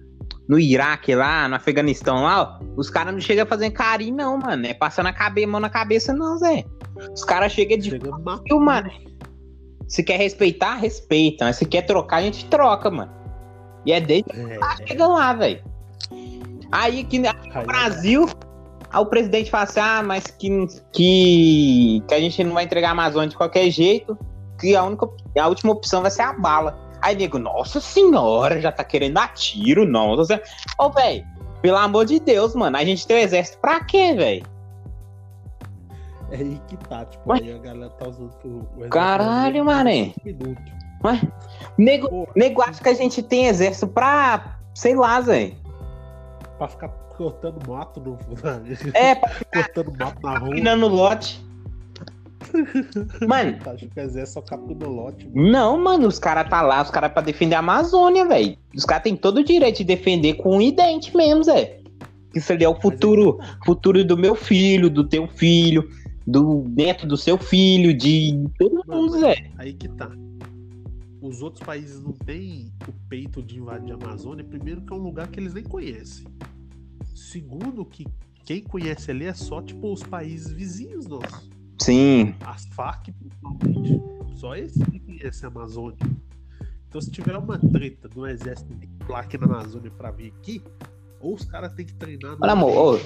No 0.49 0.59
Iraque 0.59 1.15
lá, 1.15 1.49
no 1.49 1.55
Afeganistão 1.55 2.25
lá, 2.25 2.59
ó, 2.61 2.65
os 2.77 2.91
caras 2.91 3.15
não 3.15 3.21
chegam 3.21 3.47
fazendo 3.47 3.73
carinho, 3.73 4.17
não, 4.17 4.37
mano. 4.37 4.67
É 4.67 4.75
passando 4.75 5.07
a 5.07 5.13
cabe- 5.13 5.47
mão 5.47 5.61
na 5.61 5.71
cabeça, 5.71 6.13
não, 6.13 6.37
Zé. 6.37 6.65
Os 7.15 7.25
caras 7.25 7.53
chegam 7.53 7.79
de 7.79 7.91
Chega 7.91 8.11
fio, 8.47 8.61
mano. 8.61 8.91
Se 9.87 10.03
quer 10.03 10.19
respeitar, 10.19 10.75
respeita. 10.75 11.45
Mas 11.45 11.57
se 11.57 11.65
quer 11.65 11.83
trocar, 11.83 12.17
a 12.17 12.23
gente 12.23 12.45
troca, 12.47 12.91
mano. 12.91 13.13
E 13.87 13.93
é 13.93 14.01
desde 14.01 14.31
É, 14.33 14.59
chega 14.87 15.07
lá, 15.07 15.33
velho. 15.33 15.63
Aí 16.73 17.01
aqui 17.01 17.19
no 17.19 17.29
Brasil, 17.67 18.27
aí 18.27 18.33
o 19.01 19.07
presidente 19.07 19.51
fala 19.51 19.65
assim, 19.65 19.81
ah, 19.81 20.03
mas 20.05 20.27
que, 20.27 20.67
que, 20.93 22.03
que 22.07 22.15
a 22.15 22.21
gente 22.21 22.43
não 22.45 22.55
vai 22.55 22.65
entregar 22.65 22.89
a 22.89 22.93
Amazônia 22.93 23.29
de 23.29 23.37
qualquer 23.37 23.71
jeito, 23.71 24.19
que 24.61 24.77
a, 24.77 24.83
única, 24.85 25.09
a 25.39 25.49
última 25.49 25.73
opção 25.73 26.03
vai 26.03 26.11
ser 26.11 26.23
a 26.23 26.33
bala. 26.33 26.79
Aí 27.01 27.17
nego, 27.17 27.39
nossa 27.39 27.81
senhora, 27.81 28.61
já 28.61 28.71
tá 28.71 28.85
querendo 28.85 29.15
dar 29.15 29.33
tiro, 29.35 29.85
não. 29.85 30.15
Ô, 30.79 30.91
velho, 30.91 31.25
pelo 31.61 31.77
amor 31.77 32.05
de 32.05 32.21
Deus, 32.21 32.55
mano, 32.55 32.77
a 32.77 32.85
gente 32.85 33.07
tem 33.07 33.17
o 33.17 33.21
exército 33.21 33.59
pra 33.59 33.81
quê, 33.85 34.15
velho? 34.15 34.47
É 36.31 36.37
aí 36.37 36.61
que 36.67 36.77
tá, 36.77 37.05
tipo, 37.05 37.31
Ué? 37.31 37.41
aí 37.41 37.53
a 37.53 37.59
galera 37.59 37.91
tá 37.91 38.09
usando 38.09 38.33
o 38.77 38.89
Caralho, 38.89 39.65
mané. 39.65 40.13
minutos. 40.25 40.73
Nego, 41.77 42.09
Pô, 42.09 42.29
nego 42.37 42.63
acha 42.63 42.83
que 42.83 42.89
a 42.89 42.95
gente 42.95 43.23
tem 43.23 43.47
exército 43.47 43.89
pra, 43.89 44.59
sei 44.75 44.95
lá, 44.95 45.21
Zé. 45.21 45.53
pra 46.59 46.69
ficar 46.69 46.89
cortando 47.17 47.67
mato 47.69 48.01
no. 48.01 48.19
É, 48.95 49.15
cortando 49.15 49.93
mato 49.99 50.23
na 50.23 50.39
rua. 50.39 50.77
no 50.77 50.89
lote. 50.89 51.45
Mano, 53.27 53.59
Tá, 53.59 53.73
acho 53.73 53.89
que 53.89 53.99
o 53.99 54.03
exército 54.03 54.35
só 54.35 54.43
captura 54.43 54.87
lote, 54.87 55.29
mano. 55.29 55.51
Não, 55.51 55.79
mano, 55.79 56.07
os 56.07 56.19
caras 56.19 56.49
tá 56.49 56.61
lá, 56.61 56.83
os 56.83 56.91
caras 56.91 57.13
pra 57.13 57.23
defender 57.23 57.55
a 57.55 57.61
Amazônia, 57.61 58.27
velho. 58.27 58.57
Os 58.75 58.85
caras 58.85 59.05
têm 59.05 59.17
todo 59.17 59.39
o 59.39 59.45
direito 59.45 59.79
de 59.79 59.85
defender 59.85 60.35
com 60.35 60.59
um 60.59 60.71
dente 60.71 61.17
mesmo, 61.17 61.45
Zé. 61.45 61.81
Isso 62.35 62.53
ali 62.53 62.65
é 62.65 62.69
o 62.69 62.81
futuro, 62.81 63.39
futuro 63.65 64.05
do 64.05 64.17
meu 64.17 64.35
filho, 64.35 64.91
do 64.91 65.05
teu 65.05 65.27
filho, 65.29 65.89
do 66.27 66.65
neto 66.69 67.07
do 67.07 67.17
seu 67.17 67.39
filho, 67.39 67.97
de 67.97 68.49
todo 68.59 68.83
mundo, 68.87 69.21
Zé. 69.21 69.51
Aí 69.59 69.73
que 69.73 69.89
tá. 69.89 70.11
Os 71.21 71.41
outros 71.41 71.65
países 71.65 72.03
não 72.03 72.13
têm 72.13 72.73
o 72.89 72.93
peito 73.09 73.43
de 73.43 73.59
invadir 73.59 73.93
a 73.93 73.95
Amazônia. 73.95 74.45
Primeiro, 74.45 74.81
que 74.83 74.93
é 74.93 74.97
um 74.97 75.03
lugar 75.03 75.29
que 75.29 75.39
eles 75.39 75.55
nem 75.55 75.63
conhecem. 75.63 76.27
Segundo, 77.15 77.85
que 77.85 78.07
quem 78.45 78.63
conhece 78.63 79.11
ali 79.11 79.27
é 79.27 79.35
só, 79.35 79.63
tipo, 79.63 79.93
os 79.93 80.03
países 80.03 80.51
vizinhos 80.53 81.07
nossos. 81.07 81.51
Sim, 81.81 82.35
As 82.45 82.67
Farc, 82.67 83.09
principalmente. 83.13 84.01
Só 84.37 84.55
esse 84.55 84.85
que 84.87 85.01
conhece 85.01 85.45
a 85.45 85.49
Amazônia. 85.49 85.97
Então, 86.89 87.01
se 87.01 87.11
tiver 87.11 87.37
uma 87.37 87.59
treta 87.59 88.09
do 88.09 88.27
exército 88.27 88.75
de 88.75 88.87
placa 89.07 89.39
na 89.39 89.47
Amazônia 89.47 89.91
pra 89.91 90.11
vir 90.11 90.33
aqui, 90.39 90.63
ou 91.21 91.35
os 91.35 91.45
caras 91.45 91.73
têm 91.73 91.87
que 91.87 91.95
treinar 91.95 92.33
no 92.33 92.39
Olha, 92.43 92.53
amor, 92.53 93.01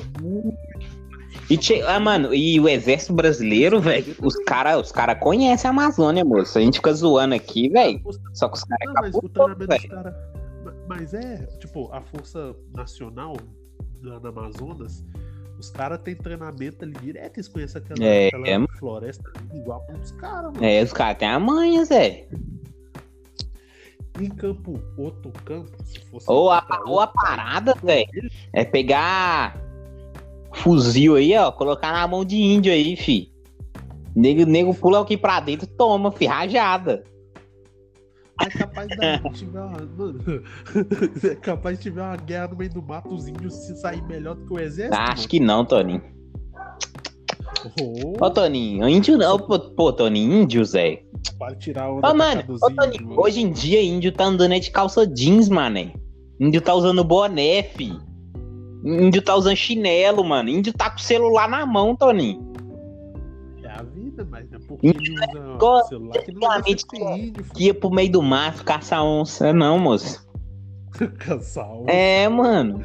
E, 1.51 1.57
che- 1.59 1.83
ah, 1.83 2.01
mano, 2.01 2.35
e 2.35 2.59
o 2.59 2.69
exército 2.69 3.13
brasileiro, 3.13 3.81
velho, 3.81 4.15
os 4.23 4.35
caras 4.45 4.87
os 4.87 4.93
cara 4.93 5.15
conhecem 5.15 5.69
a 5.69 5.71
Amazônia, 5.71 6.25
moço. 6.25 6.59
A 6.59 6.61
gente 6.61 6.77
fica 6.79 6.93
zoando 6.95 7.35
aqui, 7.35 7.69
velho. 7.69 8.01
Só 8.33 8.49
que 8.49 8.57
os 8.57 8.65
caras 8.65 8.89
é 8.89 8.93
mas 9.69 9.85
caras. 9.87 10.15
Mas 10.89 11.15
é, 11.15 11.47
tipo, 11.61 11.93
a 11.93 12.01
Força 12.01 12.55
Nacional 12.75 13.37
lá 14.09 14.21
na 14.21 14.29
Amazonas, 14.29 15.05
os 15.59 15.71
caras 15.71 15.99
têm 16.03 16.15
treinamento 16.15 16.85
ali 16.85 16.93
direto, 16.95 17.39
eles 17.39 17.49
conhecem 17.49 17.81
aquela, 17.81 18.05
É, 18.05 18.29
aquela 18.29 18.49
é. 18.49 18.67
floresta 18.79 19.33
igual 19.55 19.81
para 19.87 19.97
os 19.97 20.13
caras, 20.13 20.53
mano. 20.53 20.65
É, 20.65 20.83
os 20.83 20.93
caras 20.93 21.19
têm 21.19 21.29
a 21.29 21.39
manha, 21.39 21.85
Zé. 21.85 22.29
Em 24.21 24.31
campo, 24.31 24.81
outro 24.97 25.31
campo, 25.45 25.71
se 25.85 26.01
fosse. 26.07 26.31
Ou 26.31 26.51
a, 26.51 26.63
pra 26.63 26.83
ou 26.87 27.01
a 27.01 27.07
parada, 27.07 27.75
velho, 27.83 28.31
é 28.53 28.65
pegar 28.65 29.61
fuzil 30.53 31.17
aí, 31.17 31.37
ó, 31.37 31.53
colocar 31.53 31.93
na 31.93 32.07
mão 32.09 32.25
de 32.25 32.37
índio 32.37 32.73
aí, 32.73 32.97
fi. 32.97 33.31
Nego, 34.15 34.47
nego 34.47 34.75
pula 34.75 35.03
aqui 35.03 35.17
pra 35.17 35.41
dentro, 35.41 35.67
toma, 35.67 36.11
fi, 36.11 36.25
rajada. 36.25 37.05
É 38.41 38.51
capaz 38.51 38.89
de 38.89 39.31
tiver 39.33 39.61
uma. 39.61 39.79
Mano, 39.97 40.21
é 41.25 41.35
capaz 41.37 41.79
de 41.79 41.85
tiver 41.85 42.03
uma 42.03 42.17
guerra 42.17 42.49
no 42.49 42.57
meio 42.57 42.71
do 42.71 42.83
mato, 42.83 43.15
os 43.15 43.27
índios 43.27 43.55
se 43.55 43.77
sair 43.77 44.03
melhor 44.03 44.35
do 44.35 44.47
que 44.47 44.53
o 44.53 44.59
exército. 44.61 44.97
Acho 44.99 45.29
que 45.29 45.41
não, 45.41 45.65
Toninho. 45.65 46.03
Oh, 47.81 48.25
Ô, 48.25 48.31
Toninho, 48.31 48.89
índio 48.89 49.17
não, 49.17 49.39
pô, 49.39 49.93
Toninho, 49.93 50.43
índio, 50.43 50.65
Zé. 50.65 51.03
Para 51.39 51.55
tirar 51.57 51.91
onda 51.91 51.99
Ô, 51.99 52.13
da 52.13 52.15
mano, 52.15 52.43
ô, 52.49 52.71
Toninho, 52.71 53.09
mano. 53.09 53.21
hoje 53.21 53.41
em 53.41 53.51
dia, 53.51 53.83
índio 53.83 54.13
tá 54.13 54.25
andando 54.25 54.53
aí 54.53 54.61
de 54.61 54.71
calça 54.71 55.07
jeans, 55.07 55.49
mané. 55.49 55.93
Índio 56.39 56.61
tá 56.61 56.75
usando 56.75 57.03
boné, 57.03 57.63
fi. 57.63 57.93
Índio 58.85 59.23
tá 59.23 59.35
usando 59.35 59.57
chinelo, 59.57 60.23
mano. 60.23 60.49
Índio 60.49 60.73
tá 60.73 60.91
com 60.91 60.99
o 60.99 61.03
celular 61.03 61.49
na 61.49 61.65
mão, 61.65 61.97
Toninho. 61.97 62.53
É 64.17 64.23
a 64.23 64.25
vida, 64.25 64.29
mas 64.31 64.53
é 64.53 64.59
porque 64.67 64.87
ele 64.89 65.13
usa 65.13 65.85
celular 65.89 66.23
que 66.23 66.33
não 66.33 66.59
índio, 66.59 67.45
Que 67.55 67.65
ia 67.65 67.75
pro 67.75 67.91
meio 67.91 68.11
do 68.11 68.23
mato 68.23 68.63
caçar 68.65 69.05
onça. 69.05 69.53
Não, 69.53 69.79
moço. 69.79 70.27
Cansal. 71.19 71.85
É, 71.87 72.29
mano. 72.29 72.83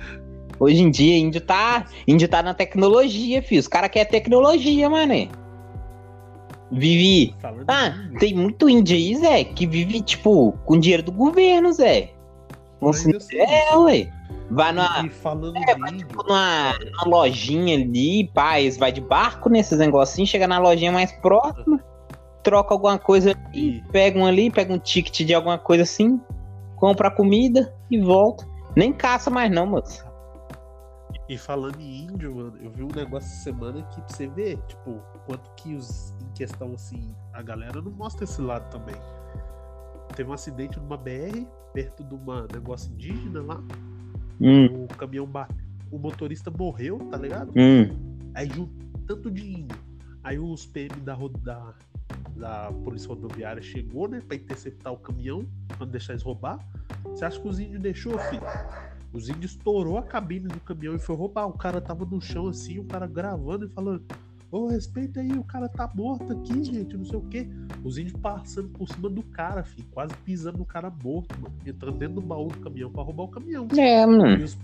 Hoje 0.59 0.81
em 0.81 0.91
dia, 0.91 1.17
índio 1.17 1.41
tá, 1.41 1.85
índio 2.07 2.27
tá 2.27 2.43
na 2.43 2.53
tecnologia, 2.53 3.41
filho. 3.41 3.59
Os 3.59 3.67
caras 3.67 3.89
querem 3.89 4.11
tecnologia, 4.11 4.89
mané. 4.89 5.29
Vive. 6.71 7.35
Falando 7.39 7.65
Ah, 7.67 7.93
tem 8.19 8.33
muito 8.33 8.69
índio 8.69 8.95
aí, 8.95 9.15
Zé, 9.15 9.43
que 9.43 9.65
vive, 9.65 10.01
tipo, 10.01 10.53
com 10.65 10.79
dinheiro 10.79 11.03
do 11.03 11.11
governo, 11.11 11.73
Zé. 11.73 12.11
eu 12.81 12.93
sei 12.93 13.41
É, 13.41 13.75
ué. 13.75 14.11
Vai 14.51 14.73
numa, 14.73 15.05
E 15.05 15.09
falando 15.09 15.55
É, 15.57 15.75
de 15.75 15.93
índio, 15.93 16.07
numa, 16.27 16.73
numa 16.73 17.05
lojinha 17.05 17.75
ali, 17.75 18.29
eles 18.57 18.77
vai 18.77 18.91
de 18.91 18.99
barco 18.99 19.49
nesses 19.49 19.79
negocinhos, 19.79 20.29
chega 20.29 20.47
na 20.47 20.59
lojinha 20.59 20.91
mais 20.91 21.11
próxima, 21.13 21.81
troca 22.43 22.73
alguma 22.73 22.99
coisa 22.99 23.31
ali, 23.31 23.77
e, 23.77 23.83
pega 23.91 24.19
um 24.19 24.25
ali, 24.25 24.51
pega 24.51 24.73
um 24.73 24.79
ticket 24.79 25.25
de 25.25 25.33
alguma 25.33 25.57
coisa 25.57 25.83
assim, 25.83 26.19
compra 26.75 27.09
comida 27.09 27.73
e 27.89 27.99
volta. 27.99 28.45
Nem 28.75 28.91
caça 28.91 29.29
mais 29.29 29.49
não, 29.49 29.65
moço. 29.65 30.03
e 31.29 31.37
falando 31.37 31.79
em 31.79 32.03
índio, 32.03 32.35
mano, 32.35 32.57
eu 32.61 32.69
vi 32.71 32.83
um 32.83 32.89
negócio 32.93 33.29
essa 33.29 33.43
semana 33.43 33.81
que 33.83 34.01
pra 34.01 34.09
você 34.09 34.27
ver, 34.27 34.57
tipo, 34.67 35.01
quanto 35.25 35.49
que 35.55 35.75
os 35.75 36.13
em 36.21 36.29
questão 36.33 36.73
assim 36.73 37.15
A 37.33 37.41
galera 37.41 37.81
não 37.81 37.91
mostra 37.91 38.25
esse 38.25 38.41
lado 38.41 38.69
também. 38.69 38.95
Teve 40.13 40.29
um 40.29 40.33
acidente 40.33 40.77
numa 40.77 40.97
BR, 40.97 41.45
perto 41.73 42.03
de 42.03 42.13
um 42.13 42.47
negócio 42.51 42.91
indígena 42.91 43.41
lá. 43.41 43.63
Hum. 44.41 44.85
O 44.85 44.87
caminhão 44.87 45.25
bateu. 45.25 45.55
O 45.91 45.97
motorista 45.97 46.49
morreu, 46.49 46.97
tá 47.11 47.17
ligado? 47.17 47.51
Hum. 47.55 48.29
Aí 48.33 48.49
junto 48.49 48.81
tanto 49.05 49.29
de 49.29 49.45
índio. 49.45 49.77
Aí 50.23 50.39
os 50.39 50.65
PM 50.65 51.01
da, 51.01 51.17
da, 51.41 51.73
da 52.35 52.71
Polícia 52.83 53.09
Rodoviária 53.09 53.61
chegou, 53.61 54.07
né? 54.07 54.21
Pra 54.25 54.37
interceptar 54.37 54.93
o 54.93 54.97
caminhão, 54.97 55.45
pra 55.67 55.85
não 55.85 55.87
deixar 55.87 56.13
eles 56.13 56.23
roubar. 56.23 56.59
Você 57.03 57.25
acha 57.25 57.39
que 57.39 57.47
os 57.47 57.59
índios 57.59 57.81
deixou, 57.81 58.17
filho? 58.17 58.43
Os 59.11 59.27
índios 59.27 59.51
estourou 59.51 59.97
a 59.97 60.03
cabine 60.03 60.47
do 60.47 60.59
caminhão 60.61 60.95
e 60.95 60.99
foi 60.99 61.15
roubar. 61.15 61.47
O 61.47 61.57
cara 61.57 61.81
tava 61.81 62.05
no 62.05 62.21
chão 62.21 62.47
assim, 62.47 62.79
o 62.79 62.85
cara 62.85 63.05
gravando 63.05 63.65
e 63.65 63.69
falando: 63.69 64.03
Ô, 64.51 64.65
oh, 64.65 64.67
respeita 64.67 65.21
aí, 65.21 65.31
o 65.31 65.43
cara 65.43 65.69
tá 65.69 65.89
morto 65.95 66.33
aqui, 66.33 66.63
gente, 66.63 66.97
não 66.97 67.05
sei 67.05 67.17
o 67.17 67.21
quê. 67.21 67.47
Os 67.83 67.97
índios 67.97 68.19
passando 68.19 68.67
por 68.69 68.87
cima 68.87 69.09
do 69.09 69.23
cara, 69.23 69.63
filho, 69.63 69.87
quase 69.91 70.13
pisando 70.25 70.57
no 70.57 70.65
cara 70.65 70.91
morto, 71.03 71.33
mano. 71.39 71.55
Entrando 71.65 71.97
dentro 71.97 72.15
do 72.15 72.21
baú 72.21 72.49
do 72.49 72.59
caminhão 72.59 72.91
pra 72.91 73.01
roubar 73.01 73.23
o 73.23 73.27
caminhão. 73.29 73.67
É, 73.77 74.05
mano. 74.05 74.39
E 74.39 74.43
os, 74.43 74.57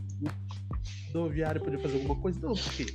rodoviário 1.18 1.62
poder 1.62 1.80
fazer 1.80 1.96
alguma 1.96 2.16
coisa? 2.16 2.40
Não, 2.42 2.54
porque 2.54 2.86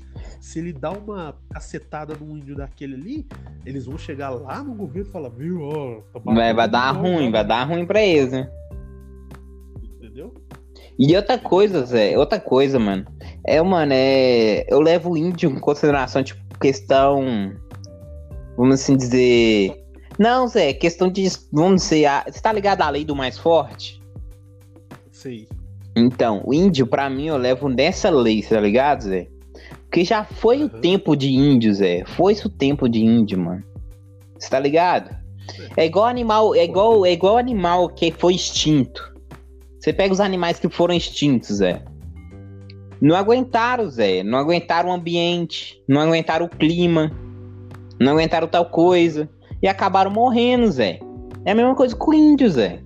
se 0.40 0.58
ele 0.58 0.72
dá 0.72 0.90
uma 0.90 1.34
cacetada 1.50 2.14
num 2.18 2.36
índio 2.36 2.56
daquele 2.56 2.94
ali, 2.94 3.26
eles 3.66 3.86
vão 3.86 3.98
chegar 3.98 4.30
lá 4.30 4.62
no 4.62 4.74
governo 4.74 5.08
e 5.08 5.12
falar, 5.12 5.28
viu, 5.30 5.60
ó. 5.62 6.02
Vai, 6.24 6.54
vai 6.54 6.68
dar 6.68 6.90
ruim, 6.92 7.30
vai 7.30 7.46
dar 7.46 7.64
ruim 7.64 7.84
pra 7.84 8.02
eles, 8.02 8.32
né? 8.32 8.50
Entendeu? 9.82 10.32
E 10.98 11.16
outra 11.16 11.38
coisa, 11.38 11.84
Zé, 11.84 12.18
outra 12.18 12.38
coisa, 12.38 12.78
mano. 12.78 13.06
É, 13.44 13.60
mano, 13.62 13.92
é. 13.94 14.64
Eu 14.68 14.80
levo 14.80 15.12
o 15.12 15.16
índio 15.16 15.50
em 15.50 15.58
consideração, 15.58 16.22
tipo, 16.22 16.41
questão. 16.62 17.52
Vamos 18.56 18.80
assim 18.80 18.96
dizer. 18.96 19.84
Não, 20.18 20.46
Zé, 20.46 20.72
questão 20.72 21.10
de. 21.10 21.28
Vamos 21.52 21.82
dizer. 21.82 22.06
A, 22.06 22.24
você 22.26 22.40
tá 22.40 22.52
ligado 22.52 22.82
à 22.82 22.88
lei 22.88 23.04
do 23.04 23.16
mais 23.16 23.36
forte? 23.36 24.00
Sim. 25.10 25.46
Então, 25.94 26.42
o 26.46 26.54
índio, 26.54 26.86
pra 26.86 27.10
mim, 27.10 27.26
eu 27.26 27.36
levo 27.36 27.68
nessa 27.68 28.08
lei, 28.08 28.42
tá 28.42 28.60
ligado, 28.60 29.02
Zé? 29.02 29.26
Porque 29.82 30.04
já 30.04 30.24
foi 30.24 30.58
uhum. 30.58 30.66
o 30.66 30.68
tempo 30.68 31.14
de 31.16 31.28
índio, 31.28 31.74
Zé. 31.74 32.04
Foi 32.06 32.34
o 32.34 32.48
tempo 32.48 32.88
de 32.88 33.04
índio, 33.04 33.38
mano. 33.38 33.62
Você 34.38 34.48
tá 34.48 34.58
ligado? 34.58 35.14
É 35.76 35.84
igual 35.84 36.06
animal, 36.06 36.54
é 36.54 36.64
igual, 36.64 37.04
é 37.04 37.12
igual 37.12 37.36
animal 37.36 37.88
que 37.88 38.10
foi 38.12 38.34
extinto. 38.34 39.12
Você 39.78 39.92
pega 39.92 40.12
os 40.12 40.20
animais 40.20 40.58
que 40.58 40.68
foram 40.68 40.94
extintos, 40.94 41.56
Zé. 41.56 41.82
Não 43.02 43.16
aguentaram, 43.16 43.90
Zé. 43.90 44.22
Não 44.22 44.38
aguentaram 44.38 44.90
o 44.90 44.92
ambiente, 44.92 45.82
não 45.88 46.00
aguentaram 46.00 46.46
o 46.46 46.48
clima, 46.48 47.10
não 48.00 48.12
aguentaram 48.12 48.46
tal 48.46 48.66
coisa. 48.66 49.28
E 49.60 49.66
acabaram 49.66 50.12
morrendo, 50.12 50.70
Zé. 50.70 51.00
É 51.44 51.50
a 51.50 51.54
mesma 51.54 51.74
coisa 51.74 51.96
com 51.96 52.12
o 52.12 52.14
índio, 52.14 52.48
Zé. 52.48 52.80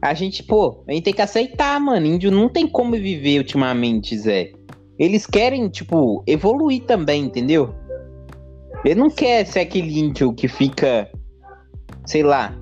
A 0.00 0.14
gente, 0.14 0.42
pô, 0.42 0.82
a 0.88 0.92
gente 0.92 1.04
tem 1.04 1.12
que 1.12 1.20
aceitar, 1.20 1.78
mano. 1.78 2.06
Índio 2.06 2.30
não 2.30 2.48
tem 2.48 2.66
como 2.66 2.92
viver 2.92 3.36
ultimamente, 3.36 4.16
Zé. 4.16 4.52
Eles 4.98 5.26
querem, 5.26 5.68
tipo, 5.68 6.24
evoluir 6.26 6.84
também, 6.84 7.24
entendeu? 7.24 7.74
Ele 8.82 8.98
não 8.98 9.10
quer 9.10 9.44
ser 9.44 9.60
aquele 9.60 9.98
índio 9.98 10.32
que 10.32 10.48
fica, 10.48 11.10
sei 12.06 12.22
lá, 12.22 12.54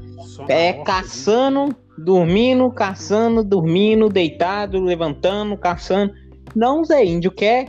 é 0.49 0.73
caçando, 0.73 1.75
dormindo, 1.97 2.69
caçando, 2.73 3.45
dormindo, 3.45 4.09
deitado, 4.09 4.81
levantando, 4.81 5.57
caçando. 5.57 6.13
Não, 6.59 6.85
Zé, 6.85 7.05
índio 7.05 7.31
quer. 7.31 7.69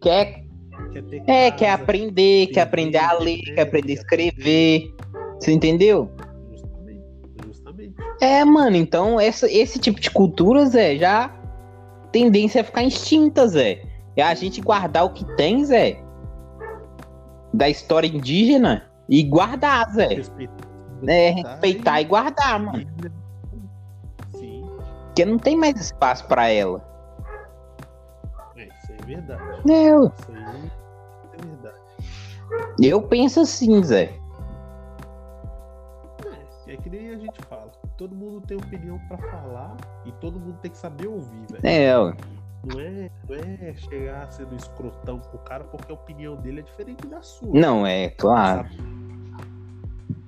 Quer. 0.00 0.44
quer 0.92 1.24
é, 1.26 1.50
quer 1.50 1.72
aprender, 1.72 2.46
quer 2.46 2.60
aprender 2.60 2.98
a 2.98 3.14
ler, 3.14 3.42
quer 3.52 3.62
aprender 3.62 3.94
a 3.94 3.96
escrever. 3.96 4.94
Você 5.40 5.50
entendeu? 5.50 6.08
Justamente. 6.52 7.02
Justamente. 7.44 7.94
É, 8.20 8.44
mano, 8.44 8.76
então 8.76 9.18
essa, 9.18 9.50
esse 9.50 9.80
tipo 9.80 9.98
de 9.98 10.08
cultura, 10.08 10.66
Zé, 10.66 10.98
já 10.98 11.36
tendência 12.12 12.60
a 12.60 12.64
ficar 12.64 12.84
extinta, 12.84 13.48
Zé. 13.48 13.82
É 14.16 14.22
a 14.22 14.34
gente 14.34 14.60
guardar 14.60 15.04
o 15.04 15.12
que 15.12 15.24
tem, 15.34 15.64
Zé. 15.64 16.00
Da 17.52 17.68
história 17.68 18.06
indígena 18.06 18.88
e 19.08 19.24
guardar, 19.24 19.90
Zé. 19.92 20.14
Respeitar, 20.14 20.68
é, 21.08 21.30
respeitar 21.30 22.00
e... 22.00 22.04
e 22.04 22.06
guardar, 22.06 22.60
mano. 22.60 22.86
Sim. 24.30 24.64
Porque 25.06 25.24
não 25.24 25.40
tem 25.40 25.56
mais 25.56 25.74
espaço 25.74 26.24
para 26.28 26.48
ela 26.48 26.88
verdade. 29.14 29.42
Eu... 29.66 30.04
Isso 30.06 30.32
aí 30.32 30.70
é 31.32 31.46
verdade. 31.46 31.80
Eu 32.80 33.02
penso 33.02 33.40
assim, 33.40 33.82
Zé. 33.82 34.12
É, 36.66 36.72
é 36.72 36.76
que 36.76 36.90
nem 36.90 37.10
a 37.10 37.18
gente 37.18 37.40
fala. 37.42 37.70
Todo 37.96 38.14
mundo 38.14 38.40
tem 38.46 38.56
opinião 38.56 38.98
para 39.08 39.18
falar 39.18 39.76
e 40.06 40.12
todo 40.12 40.38
mundo 40.40 40.58
tem 40.62 40.70
que 40.70 40.78
saber 40.78 41.06
ouvir, 41.06 41.46
velho. 41.50 41.66
É, 41.66 41.98
ó. 41.98 42.12
Não 42.64 42.78
é, 42.78 43.10
não 43.28 43.36
é 43.36 43.74
chegar 43.74 44.30
sendo 44.30 44.54
escrotão 44.54 45.18
com 45.18 45.36
o 45.36 45.40
cara 45.40 45.64
porque 45.64 45.90
a 45.90 45.94
opinião 45.94 46.36
dele 46.36 46.60
é 46.60 46.62
diferente 46.62 47.06
da 47.06 47.22
sua. 47.22 47.58
Não, 47.58 47.86
é, 47.86 48.10
claro. 48.10 48.68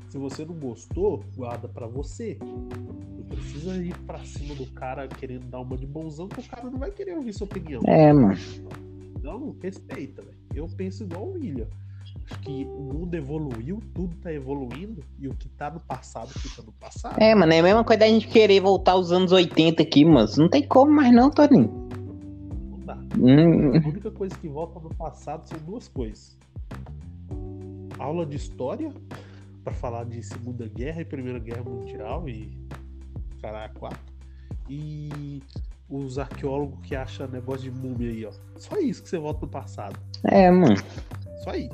Se 0.09 0.19
você 0.19 0.45
não 0.45 0.55
gostou, 0.55 1.25
guarda 1.35 1.69
para 1.69 1.87
você. 1.87 2.39
Precisa 3.33 3.77
ir 3.77 3.97
pra 4.01 4.25
cima 4.25 4.55
do 4.55 4.67
cara 4.67 5.09
querendo 5.09 5.47
dar 5.47 5.61
uma 5.61 5.77
de 5.77 5.87
bonzão, 5.87 6.29
que 6.29 6.41
o 6.41 6.43
cara 6.43 6.69
não 6.69 6.79
vai 6.79 6.91
querer 6.91 7.17
ouvir 7.17 7.33
sua 7.33 7.47
opinião. 7.47 7.83
É, 7.87 8.13
mano. 8.13 8.37
Então, 9.17 9.57
respeita, 9.63 10.23
velho. 10.23 10.37
Eu 10.55 10.69
penso 10.77 11.05
igual 11.05 11.29
o 11.29 11.33
William. 11.33 11.67
Acho 12.25 12.39
que 12.41 12.65
o 12.65 12.81
mundo 12.81 13.15
evoluiu, 13.15 13.81
tudo 13.95 14.15
tá 14.17 14.33
evoluindo, 14.33 15.03
e 15.19 15.29
o 15.29 15.35
que 15.35 15.49
tá 15.49 15.71
no 15.71 15.81
passado 15.81 16.29
fica 16.29 16.63
no 16.63 16.73
passado. 16.73 17.21
É, 17.21 17.35
mano, 17.35 17.53
é 17.53 17.61
a 17.61 17.63
mesma 17.63 17.85
coisa 17.85 18.01
da 18.01 18.07
gente 18.07 18.29
querer 18.29 18.61
voltar 18.61 18.93
aos 18.93 19.11
anos 19.11 19.33
80 19.33 19.83
aqui, 19.83 20.05
mas 20.05 20.37
não 20.37 20.49
tem 20.49 20.67
como 20.67 20.93
mais 20.93 21.13
não, 21.13 21.31
Toninho. 21.31 21.89
Não 22.71 22.79
dá. 22.81 22.99
Hum. 23.19 23.77
A 23.77 23.89
única 23.89 24.11
coisa 24.11 24.37
que 24.37 24.49
volta 24.49 24.79
no 24.79 24.95
passado 24.95 25.49
são 25.49 25.59
duas 25.61 25.89
coisas. 25.89 26.37
Aula 27.99 28.27
de 28.27 28.37
história 28.37 28.93
para 29.65 29.73
falar 29.73 30.05
de 30.05 30.23
Segunda 30.23 30.67
Guerra 30.67 31.03
e 31.03 31.05
Primeira 31.05 31.39
Guerra 31.39 31.63
Mundial 31.63 32.29
e 32.29 32.62
caralho, 33.43 33.75
quatro. 33.75 34.01
E 34.71 35.43
os 35.91 36.19
arqueólogos 36.19 36.79
que 36.83 36.95
acham 36.95 37.27
negócio 37.29 37.71
de 37.71 37.71
múmia 37.71 38.11
aí, 38.11 38.25
ó. 38.25 38.33
Só 38.57 38.79
isso 38.79 39.03
que 39.03 39.09
você 39.09 39.19
volta 39.19 39.41
no 39.43 39.49
passado. 39.49 39.99
É, 40.25 40.51
mano. 40.51 40.77
Só 41.43 41.51
aí. 41.51 41.69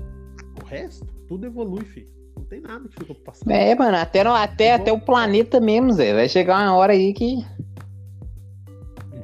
O 0.60 0.64
resto, 0.64 1.06
tudo 1.28 1.46
evolui, 1.46 1.84
filho. 1.84 2.08
Não 2.36 2.44
tem 2.44 2.60
nada 2.60 2.88
que 2.88 2.94
fica 2.94 3.14
pro 3.14 3.14
passado. 3.16 3.50
É, 3.50 3.74
mano, 3.74 3.96
até, 3.96 4.22
até, 4.22 4.74
até 4.74 4.92
o 4.92 5.00
planeta 5.00 5.60
mesmo, 5.60 5.92
Zé. 5.92 6.14
Vai 6.14 6.28
chegar 6.28 6.56
uma 6.56 6.74
hora 6.74 6.94
aí 6.94 7.12
que. 7.12 7.44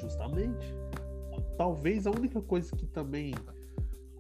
Justamente. 0.01 0.75
Talvez 1.57 2.07
a 2.07 2.11
única 2.11 2.41
coisa 2.43 2.75
que 2.77 2.87
também. 2.87 3.35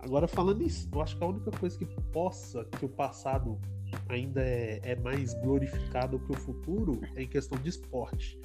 Agora 0.05 0.29
falando 0.29 0.63
isso, 0.63 0.87
eu 0.93 1.01
acho 1.01 1.17
que 1.17 1.25
a 1.25 1.27
única 1.27 1.51
coisa 1.51 1.79
que 1.79 1.87
possa 2.13 2.65
que 2.65 2.85
o 2.85 2.89
passado 2.89 3.59
ainda 4.09 4.43
é, 4.43 4.79
é 4.83 4.97
mais 4.97 5.33
glorificado 5.35 6.19
que 6.19 6.33
o 6.33 6.35
futuro 6.35 7.01
é 7.17 7.23
em 7.23 7.27
questão 7.27 7.59
de 7.59 7.71
esporte. 7.71 8.39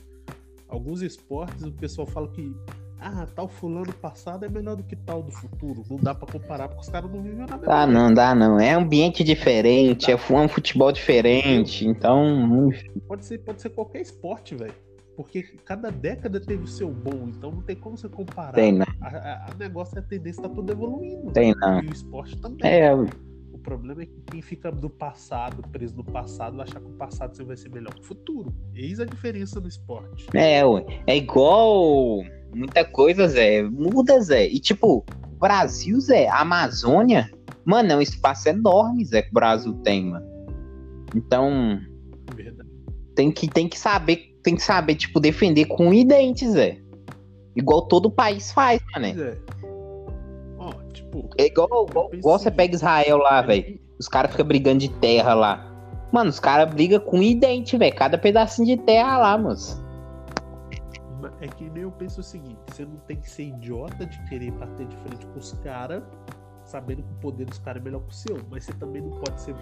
Alguns 0.70 1.02
esportes 1.02 1.64
o 1.64 1.72
pessoal 1.72 2.08
fala 2.08 2.30
que 2.30 2.56
ah, 3.02 3.28
tal 3.36 3.48
fulano 3.48 3.94
passado 3.94 4.46
é 4.46 4.50
melhor 4.50 4.76
do 4.76 4.84
que 4.84 4.96
tal 4.96 5.22
do 5.22 5.32
futuro. 5.32 5.84
Não 5.90 5.98
dá 5.98 6.16
para 6.16 6.32
comparar 6.32 6.70
porque 6.70 6.82
os 6.82 6.90
caras 6.90 7.12
não 7.12 7.22
vivem 7.22 7.40
na 7.40 7.58
mesma 7.58 7.74
Ah, 7.74 7.88
não 7.88 8.14
dá 8.14 8.34
não. 8.34 8.60
É 8.60 8.72
ambiente 8.72 9.24
diferente, 9.24 10.12
é 10.12 10.16
um 10.16 10.48
futebol 10.48 10.92
diferente, 10.92 11.86
então. 11.86 12.70
Pode 13.08 13.26
ser, 13.26 13.40
pode 13.40 13.62
ser 13.62 13.70
qualquer 13.70 14.02
esporte, 14.02 14.56
velho. 14.56 14.74
Porque 15.20 15.44
cada 15.66 15.92
década 15.92 16.40
teve 16.40 16.64
o 16.64 16.68
seu 16.68 16.90
bom, 16.90 17.28
então 17.28 17.52
não 17.52 17.62
tem 17.62 17.76
como 17.76 17.98
você 17.98 18.08
comparar. 18.08 18.54
Tem 18.54 18.72
não. 18.72 18.86
A, 19.02 19.08
a, 19.10 19.52
a 19.52 19.54
negócio, 19.60 20.00
a 20.00 20.02
tendência 20.02 20.42
tá 20.42 20.48
tudo 20.48 20.72
evoluindo. 20.72 21.30
Tem 21.34 21.54
não. 21.56 21.84
E 21.84 21.88
o 21.88 21.92
esporte 21.92 22.38
também. 22.38 22.66
É, 22.66 22.96
o 22.96 23.58
problema 23.62 24.02
é 24.02 24.06
que 24.06 24.22
quem 24.32 24.42
fica 24.42 24.72
do 24.72 24.90
passado, 24.90 25.62
preso 25.74 25.98
no 25.98 26.06
passado, 26.06 26.56
vai 26.56 26.66
achar 26.66 26.80
que 26.80 26.88
o 26.88 26.94
passado 26.94 27.36
você 27.36 27.44
vai 27.44 27.58
ser 27.58 27.68
melhor 27.68 27.94
que 27.96 28.00
o 28.00 28.06
futuro. 28.06 28.54
Eis 28.74 29.02
a 29.02 29.06
diferença 29.06 29.60
no 29.60 29.68
esporte. 29.68 30.26
É, 30.34 30.66
ué. 30.66 30.86
É 31.06 31.18
igual 31.18 32.24
muita 32.56 32.86
coisa, 32.86 33.28
Zé. 33.28 33.62
Muda, 33.62 34.22
Zé. 34.22 34.48
E 34.48 34.58
tipo, 34.58 35.06
Brasil, 35.38 36.00
Zé, 36.00 36.30
Amazônia, 36.30 37.30
mano, 37.66 37.92
é 37.92 37.96
um 37.98 38.02
espaço 38.02 38.48
enorme, 38.48 39.04
Zé, 39.04 39.24
que 39.24 39.32
o 39.32 39.34
Brasil 39.34 39.74
tem, 39.84 40.12
mano. 40.12 40.26
Então. 41.14 41.78
Verdade. 42.34 42.70
Tem 43.16 43.30
que, 43.30 43.50
tem 43.50 43.68
que 43.68 43.78
saber, 43.78 44.29
tem 44.44 44.56
que 44.56 44.62
saber, 44.64 44.96
tipo, 44.96 45.20
defender 45.20 45.66
com 45.66 45.94
identes, 45.94 46.52
Zé. 46.52 46.80
Igual 47.56 47.84
todo 47.88 48.10
país 48.12 48.52
faz, 48.52 48.82
mano. 48.96 49.14
Né? 49.14 49.38
Tipo, 50.94 51.30
é 51.38 51.46
igual, 51.46 51.86
igual, 51.90 52.10
igual 52.14 52.40
você 52.40 52.52
pega 52.52 52.76
Israel 52.76 53.18
lá, 53.18 53.42
velho. 53.42 53.80
Os 54.00 54.08
caras 54.08 54.32
ficam 54.32 54.46
brigando 54.46 54.80
de 54.80 54.90
terra 54.90 55.34
lá. 55.34 55.66
Mano, 56.12 56.30
os 56.30 56.40
caras 56.40 56.74
brigam 56.74 57.00
com 57.00 57.22
idente, 57.22 57.78
velho. 57.78 57.96
Cada 57.96 58.18
pedacinho 58.18 58.66
de 58.68 58.78
terra 58.78 59.18
lá, 59.18 59.38
moço. 59.38 59.84
É 61.42 61.48
que 61.48 61.70
nem 61.70 61.84
eu 61.84 61.92
penso 61.92 62.22
o 62.22 62.24
seguinte: 62.24 62.58
você 62.68 62.86
não 62.86 62.98
tem 63.08 63.18
que 63.18 63.30
ser 63.30 63.44
idiota 63.44 64.06
de 64.06 64.20
querer 64.30 64.52
bater 64.52 64.88
de 64.88 64.96
frente 64.98 65.26
com 65.28 65.40
os 65.40 65.52
caras 65.64 66.04
sabendo 66.66 67.02
que 67.02 67.12
o 67.12 67.16
poder 67.16 67.46
dos 67.46 67.58
caras 67.60 67.82
é 67.82 67.86
melhor 67.86 68.02
que 68.02 68.10
o 68.12 68.14
seu, 68.14 68.40
mas 68.50 68.64
você 68.66 68.74
também 68.74 69.02
não 69.02 69.10
pode 69.12 69.42
ser 69.42 69.56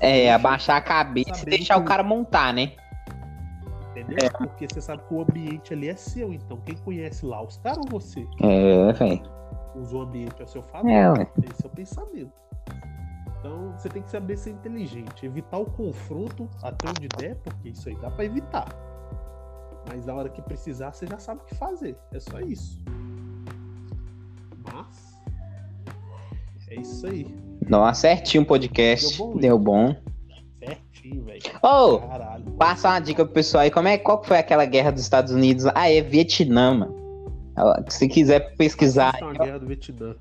É, 0.00 0.30
abaixar 0.32 0.76
a 0.76 0.80
cabeça 0.80 1.42
e 1.42 1.46
deixar 1.46 1.78
o 1.78 1.82
que- 1.82 1.88
cara 1.88 2.02
montar, 2.02 2.52
né? 2.52 2.72
Entendeu? 4.00 4.30
Porque 4.38 4.66
você 4.68 4.80
sabe 4.80 5.02
que 5.06 5.14
o 5.14 5.22
ambiente 5.22 5.72
ali 5.72 5.88
é 5.88 5.96
seu, 5.96 6.32
então 6.32 6.58
quem 6.58 6.76
conhece 6.76 7.24
lá, 7.24 7.42
os 7.42 7.56
caras 7.58 7.78
ou 7.78 8.00
você? 8.00 8.26
É, 8.40 8.92
velho. 8.92 9.22
Usa 9.74 9.96
o 9.96 10.02
ambiente 10.02 10.40
ao 10.40 10.48
seu 10.48 10.62
favor. 10.62 10.90
É, 10.90 11.10
ué. 11.10 11.26
Esse 11.50 11.66
é 11.66 11.68
pensamento. 11.68 12.32
Então 13.38 13.72
você 13.72 13.88
tem 13.88 14.02
que 14.02 14.10
saber 14.10 14.36
ser 14.36 14.50
inteligente, 14.50 15.24
evitar 15.24 15.58
o 15.58 15.66
confronto 15.66 16.48
até 16.62 16.88
onde 16.88 17.08
der, 17.08 17.36
porque 17.36 17.68
isso 17.68 17.88
aí 17.88 17.96
dá 17.96 18.10
pra 18.10 18.24
evitar. 18.24 18.66
Mas 19.88 20.04
na 20.04 20.14
hora 20.14 20.28
que 20.28 20.42
precisar, 20.42 20.92
você 20.92 21.06
já 21.06 21.18
sabe 21.18 21.40
o 21.42 21.44
que 21.44 21.54
fazer. 21.54 21.96
É 22.12 22.20
só 22.20 22.40
isso. 22.40 22.82
Mas 24.72 25.18
é 26.68 26.74
isso 26.74 27.06
aí. 27.06 27.26
Nossa, 27.68 28.02
certinho 28.02 28.42
o 28.42 28.46
podcast. 28.46 29.16
Deu 29.16 29.26
bom, 29.26 29.36
Deu 29.38 29.58
bom. 29.58 30.07
Velho. 31.10 31.42
Ô, 31.62 31.98
Caralho. 32.00 32.44
passa 32.52 32.88
uma 32.88 33.00
dica 33.00 33.24
pro 33.24 33.34
pessoal 33.34 33.62
aí. 33.64 33.70
Como 33.70 33.88
é, 33.88 33.96
qual 33.98 34.22
foi 34.24 34.38
aquela 34.38 34.64
guerra 34.64 34.90
dos 34.90 35.02
Estados 35.02 35.32
Unidos? 35.32 35.66
Ah, 35.74 35.90
é 35.90 36.00
Vietnã, 36.00 36.74
mano. 36.74 36.94
Se 37.88 38.08
quiser 38.08 38.54
pesquisar. 38.56 39.08
Assista 39.10 39.26
a 39.26 39.32
Guerra 39.44 39.58
do 39.58 39.66
Vietnã. 39.66 40.14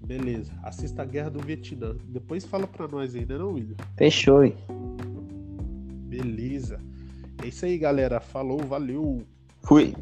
Beleza. 0.00 0.52
Assista 0.62 1.02
a 1.02 1.04
Guerra 1.04 1.30
do 1.30 1.40
Vietnã. 1.40 1.94
Depois 2.04 2.44
fala 2.44 2.66
pra 2.66 2.86
nós 2.88 3.14
ainda, 3.14 3.36
não, 3.38 3.52
William? 3.52 3.74
Fechou. 3.96 4.44
hein? 4.44 4.54
Beleza. 6.06 6.78
É 7.42 7.46
isso 7.48 7.64
aí, 7.64 7.78
galera. 7.78 8.20
Falou, 8.20 8.58
valeu. 8.58 9.22
Fui. 9.62 9.94